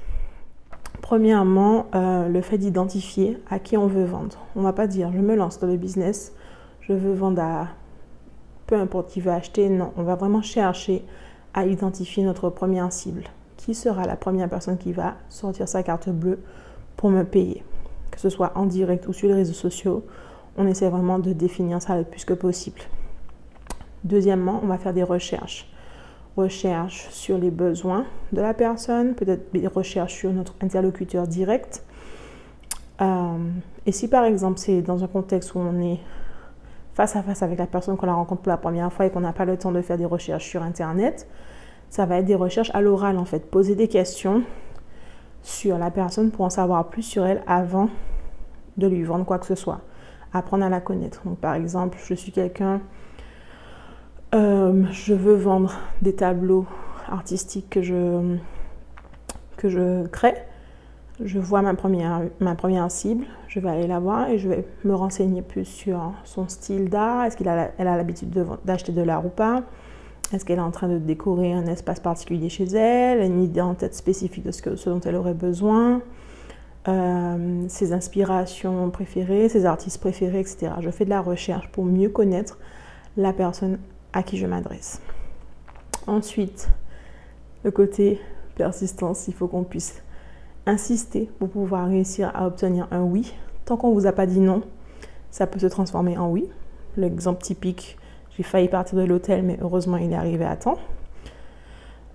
Premièrement, 1.01 1.87
euh, 1.95 2.27
le 2.27 2.41
fait 2.41 2.57
d'identifier 2.57 3.37
à 3.49 3.59
qui 3.59 3.77
on 3.77 3.87
veut 3.87 4.05
vendre. 4.05 4.37
On 4.55 4.59
ne 4.59 4.65
va 4.65 4.73
pas 4.73 4.87
dire 4.87 5.11
je 5.13 5.19
me 5.19 5.35
lance 5.35 5.59
dans 5.59 5.67
le 5.67 5.77
business, 5.77 6.33
je 6.81 6.93
veux 6.93 7.13
vendre 7.13 7.41
à 7.41 7.67
peu 8.67 8.75
importe 8.75 9.09
qui 9.09 9.21
veut 9.21 9.31
acheter. 9.31 9.69
Non, 9.69 9.91
on 9.97 10.03
va 10.03 10.15
vraiment 10.15 10.41
chercher 10.41 11.03
à 11.53 11.65
identifier 11.65 12.23
notre 12.23 12.49
première 12.49 12.91
cible. 12.91 13.23
Qui 13.67 13.75
sera 13.75 14.05
la 14.05 14.15
première 14.15 14.47
personne 14.47 14.77
qui 14.77 14.93
va 14.93 15.15
sortir 15.27 15.67
sa 15.67 15.83
carte 15.83 16.07
bleue 16.07 16.39
pour 16.95 17.09
me 17.09 17.23
payer 17.23 17.65
Que 18.11 18.17
ce 18.17 18.29
soit 18.29 18.53
en 18.55 18.65
direct 18.65 19.09
ou 19.09 19.11
sur 19.11 19.27
les 19.27 19.33
réseaux 19.33 19.51
sociaux, 19.51 20.05
on 20.55 20.65
essaie 20.65 20.89
vraiment 20.89 21.19
de 21.19 21.33
définir 21.33 21.81
ça 21.81 21.97
le 21.97 22.05
plus 22.05 22.23
que 22.23 22.33
possible. 22.33 22.79
Deuxièmement, 24.05 24.61
on 24.63 24.67
va 24.67 24.77
faire 24.77 24.93
des 24.93 25.03
recherches. 25.03 25.69
Recherches 26.37 27.09
sur 27.09 27.37
les 27.37 27.51
besoins 27.51 28.05
de 28.31 28.39
la 28.39 28.53
personne, 28.53 29.15
peut-être 29.15 29.51
des 29.51 29.67
recherches 29.67 30.13
sur 30.13 30.31
notre 30.31 30.55
interlocuteur 30.61 31.27
direct. 31.27 31.83
Euh, 33.01 33.37
et 33.85 33.91
si 33.91 34.07
par 34.07 34.23
exemple 34.23 34.59
c'est 34.59 34.81
dans 34.81 35.03
un 35.03 35.07
contexte 35.07 35.55
où 35.55 35.59
on 35.59 35.81
est 35.81 35.99
face 36.93 37.17
à 37.17 37.21
face 37.21 37.43
avec 37.43 37.59
la 37.59 37.67
personne 37.67 37.97
qu'on 37.97 38.05
la 38.05 38.13
rencontre 38.13 38.43
pour 38.43 38.49
la 38.49 38.57
première 38.57 38.93
fois 38.93 39.07
et 39.07 39.09
qu'on 39.09 39.19
n'a 39.19 39.33
pas 39.33 39.43
le 39.43 39.57
temps 39.57 39.73
de 39.73 39.81
faire 39.81 39.97
des 39.97 40.05
recherches 40.05 40.47
sur 40.47 40.63
Internet, 40.63 41.27
ça 41.89 42.05
va 42.05 42.17
être 42.17 42.25
des 42.25 42.35
recherches 42.35 42.71
à 42.73 42.81
l'oral 42.81 43.17
en 43.17 43.25
fait. 43.25 43.49
Poser 43.49 43.75
des 43.75 43.87
questions 43.87 44.43
sur 45.41 45.77
la 45.77 45.91
personne 45.91 46.31
pour 46.31 46.45
en 46.45 46.49
savoir 46.49 46.87
plus 46.89 47.03
sur 47.03 47.25
elle 47.25 47.41
avant 47.47 47.89
de 48.77 48.87
lui 48.87 49.03
vendre 49.03 49.25
quoi 49.25 49.39
que 49.39 49.45
ce 49.45 49.55
soit. 49.55 49.81
Apprendre 50.33 50.65
à 50.65 50.69
la 50.69 50.81
connaître. 50.81 51.21
Donc 51.25 51.39
par 51.39 51.55
exemple, 51.55 51.97
je 52.05 52.13
suis 52.13 52.31
quelqu'un, 52.31 52.81
euh, 54.35 54.83
je 54.91 55.13
veux 55.13 55.35
vendre 55.35 55.73
des 56.01 56.13
tableaux 56.13 56.65
artistiques 57.09 57.69
que 57.69 57.81
je, 57.81 58.37
que 59.55 59.69
je 59.69 60.05
crée 60.07 60.35
je 61.23 61.39
vois 61.39 61.61
ma 61.61 61.73
première, 61.73 62.21
ma 62.39 62.55
première 62.55 62.89
cible, 62.91 63.25
je 63.47 63.59
vais 63.59 63.69
aller 63.69 63.87
la 63.87 63.99
voir 63.99 64.29
et 64.29 64.37
je 64.37 64.49
vais 64.49 64.65
me 64.83 64.93
renseigner 64.93 65.41
plus 65.41 65.65
sur 65.65 66.13
son 66.23 66.47
style 66.47 66.89
d'art. 66.89 67.25
Est-ce 67.25 67.37
qu'elle 67.37 67.47
a, 67.47 67.71
l'habitude 67.79 68.29
d'acheter 68.65 68.91
de, 68.91 69.01
l'art 69.01 69.25
ou 69.25 69.29
pas? 69.29 69.63
Est-ce 70.33 70.43
qu'elle 70.43 70.59
est 70.59 70.61
en 70.61 70.71
train 70.71 70.89
de 70.89 70.97
décorer 70.97 71.53
un 71.53 71.65
espace 71.67 72.01
particulier 72.01 72.49
chez 72.49 72.65
elle 72.65 73.21
Une 73.21 73.41
idée 73.41 73.61
en 73.61 73.75
tête 73.75 73.95
spécifique 73.95 74.43
de 74.43 74.51
ce, 74.51 74.61
que, 74.61 74.75
ce 74.75 74.89
dont 74.89 74.99
elle 74.99 75.15
aurait 75.15 75.33
besoin 75.33 76.01
euh, 76.89 77.65
Ses 77.69 77.93
inspirations 77.93 78.89
préférées, 78.89 79.47
ses 79.47 79.65
artistes 79.65 80.01
préférés, 80.01 80.41
etc. 80.41 80.73
Je 80.81 80.89
fais 80.89 81.05
de 81.05 81.09
la 81.09 81.21
recherche 81.21 81.69
pour 81.71 81.85
mieux 81.85 82.09
connaître 82.09 82.57
la 83.15 83.31
personne 83.31 83.79
à 84.11 84.21
qui 84.21 84.37
je 84.37 84.45
m'adresse. 84.45 85.01
Ensuite, 86.07 86.69
le 87.63 87.71
côté 87.71 88.19
persistance, 88.55 89.27
il 89.27 89.33
faut 89.33 89.47
qu'on 89.47 89.63
puisse 89.63 90.01
insister 90.65 91.29
pour 91.39 91.49
pouvoir 91.49 91.87
réussir 91.87 92.31
à 92.33 92.47
obtenir 92.47 92.87
un 92.91 93.01
oui. 93.01 93.33
Tant 93.65 93.77
qu'on 93.77 93.89
ne 93.89 93.93
vous 93.93 94.07
a 94.07 94.11
pas 94.11 94.25
dit 94.25 94.39
non, 94.39 94.61
ça 95.31 95.47
peut 95.47 95.59
se 95.59 95.67
transformer 95.67 96.17
en 96.17 96.29
oui. 96.29 96.49
L'exemple 96.97 97.41
typique, 97.41 97.97
j'ai 98.37 98.43
failli 98.43 98.67
partir 98.67 98.97
de 98.99 99.03
l'hôtel, 99.03 99.43
mais 99.43 99.57
heureusement 99.61 99.97
il 99.97 100.11
est 100.11 100.15
arrivé 100.15 100.45
à 100.45 100.55
temps. 100.55 100.77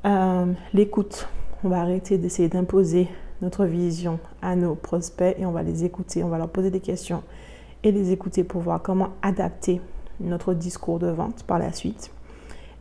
Euh, 0.05 0.53
l'écoute, 0.73 1.29
on 1.65 1.69
va 1.69 1.81
arrêter 1.81 2.17
d'essayer 2.17 2.49
d'imposer 2.49 3.09
notre 3.41 3.65
vision 3.65 4.21
à 4.41 4.55
nos 4.55 4.77
prospects 4.77 5.37
et 5.37 5.45
on 5.45 5.51
va 5.51 5.65
les 5.65 5.85
écouter, 5.85 6.23
on 6.23 6.29
va 6.29 6.39
leur 6.39 6.49
poser 6.49 6.71
des 6.71 6.81
questions 6.81 7.25
et 7.83 7.91
les 7.91 8.13
écouter 8.13 8.45
pour 8.45 8.61
voir 8.61 8.81
comment 8.83 9.11
adapter 9.23 9.81
notre 10.21 10.55
discours 10.55 11.01
de 11.01 11.09
vente 11.09 11.43
par 11.43 11.59
la 11.59 11.73
suite. 11.73 12.13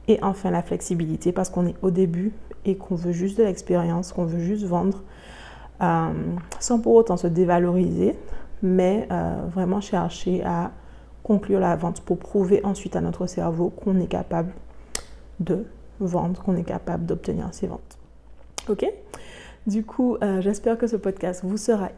Et 0.08 0.20
enfin 0.22 0.52
la 0.52 0.62
flexibilité 0.62 1.32
parce 1.32 1.50
qu'on 1.50 1.66
est 1.66 1.76
au 1.82 1.90
début 1.90 2.34
et 2.66 2.76
qu'on 2.76 2.96
veut 2.96 3.12
juste 3.12 3.40
de 3.40 3.44
l'expérience, 3.44 4.14
qu'on 4.14 4.26
veut 4.26 4.40
juste 4.40 4.66
vendre. 4.66 5.02
Euh, 5.82 6.12
sans 6.60 6.80
pour 6.80 6.94
autant 6.94 7.18
se 7.18 7.26
dévaloriser, 7.26 8.16
mais 8.62 9.08
euh, 9.12 9.42
vraiment 9.52 9.82
chercher 9.82 10.44
à 10.44 10.70
conclure 11.32 11.62
la 11.62 11.78
vente 11.78 12.02
pour 12.02 12.18
prouver 12.18 12.60
ensuite 12.66 12.98
à 12.98 13.00
notre 13.00 13.26
cerveau 13.26 13.70
qu'on 13.70 13.98
est 14.02 14.08
capable 14.08 14.52
de 15.40 15.64
vendre, 16.02 16.44
qu'on 16.44 16.58
est 16.58 16.66
capable 16.66 17.06
d'obtenir 17.06 17.48
ces 17.54 17.68
ventes. 17.68 17.98
Ok? 18.68 18.86
Du 19.66 19.86
coup, 19.86 20.18
euh, 20.22 20.42
j'espère 20.42 20.78
que 20.78 20.88
ce 20.88 20.98
podcast 20.98 21.40
vous 21.46 21.56
sera 21.56 21.92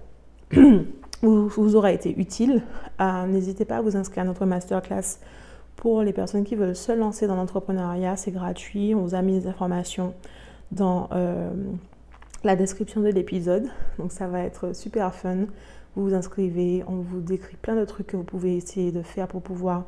vous, 1.23 1.75
aura 1.75 1.91
été 1.91 2.13
utile. 2.15 2.61
N'hésitez 2.99 3.65
pas 3.65 3.77
à 3.77 3.81
vous 3.81 3.97
inscrire 3.97 4.21
à 4.21 4.27
notre 4.27 4.45
masterclass 4.45 5.17
pour 5.77 6.03
les 6.03 6.13
personnes 6.13 6.43
qui 6.43 6.53
veulent 6.53 6.75
se 6.75 6.91
lancer 6.91 7.25
dans 7.25 7.35
l'entrepreneuriat. 7.35 8.15
C'est 8.17 8.31
gratuit. 8.31 8.93
On 8.93 9.01
vous 9.01 9.15
a 9.15 9.23
mis 9.23 9.39
des 9.39 9.47
informations 9.47 10.13
dans 10.71 11.09
la 12.43 12.55
description 12.55 13.01
de 13.01 13.09
l'épisode. 13.09 13.65
Donc 13.97 14.11
ça 14.11 14.27
va 14.27 14.41
être 14.41 14.75
super 14.75 15.15
fun. 15.15 15.47
Vous 15.95 16.03
vous 16.03 16.13
inscrivez, 16.13 16.83
on 16.87 16.97
vous 16.97 17.21
décrit 17.21 17.55
plein 17.55 17.75
de 17.75 17.85
trucs 17.85 18.07
que 18.07 18.17
vous 18.17 18.23
pouvez 18.23 18.57
essayer 18.57 18.91
de 18.91 19.01
faire 19.01 19.27
pour 19.27 19.41
pouvoir 19.41 19.85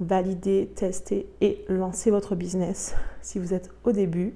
valider, 0.00 0.70
tester 0.74 1.28
et 1.40 1.64
lancer 1.68 2.10
votre 2.10 2.34
business 2.34 2.94
si 3.20 3.38
vous 3.38 3.54
êtes 3.54 3.70
au 3.84 3.92
début. 3.92 4.34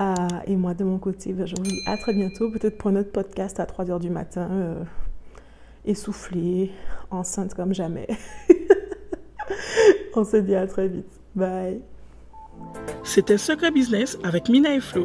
Euh, 0.00 0.14
et 0.46 0.56
moi 0.56 0.74
de 0.74 0.84
mon 0.84 0.98
côté, 0.98 1.32
ben, 1.32 1.46
je 1.46 1.54
vous 1.54 1.62
dis 1.62 1.80
à 1.86 1.96
très 1.96 2.14
bientôt, 2.14 2.50
peut-être 2.50 2.78
pour 2.78 2.90
notre 2.92 3.12
podcast 3.12 3.60
à 3.60 3.64
3h 3.64 4.00
du 4.00 4.10
matin, 4.10 4.48
euh, 4.50 4.84
essoufflée, 5.84 6.72
enceinte 7.10 7.54
comme 7.54 7.74
jamais. 7.74 8.08
on 10.14 10.24
se 10.24 10.38
dit 10.38 10.54
à 10.54 10.66
très 10.66 10.88
vite. 10.88 11.20
Bye. 11.34 11.82
C'était 13.02 13.38
Secret 13.38 13.70
Business 13.70 14.18
avec 14.22 14.48
Mina 14.48 14.74
et 14.74 14.80
Flo. 14.80 15.04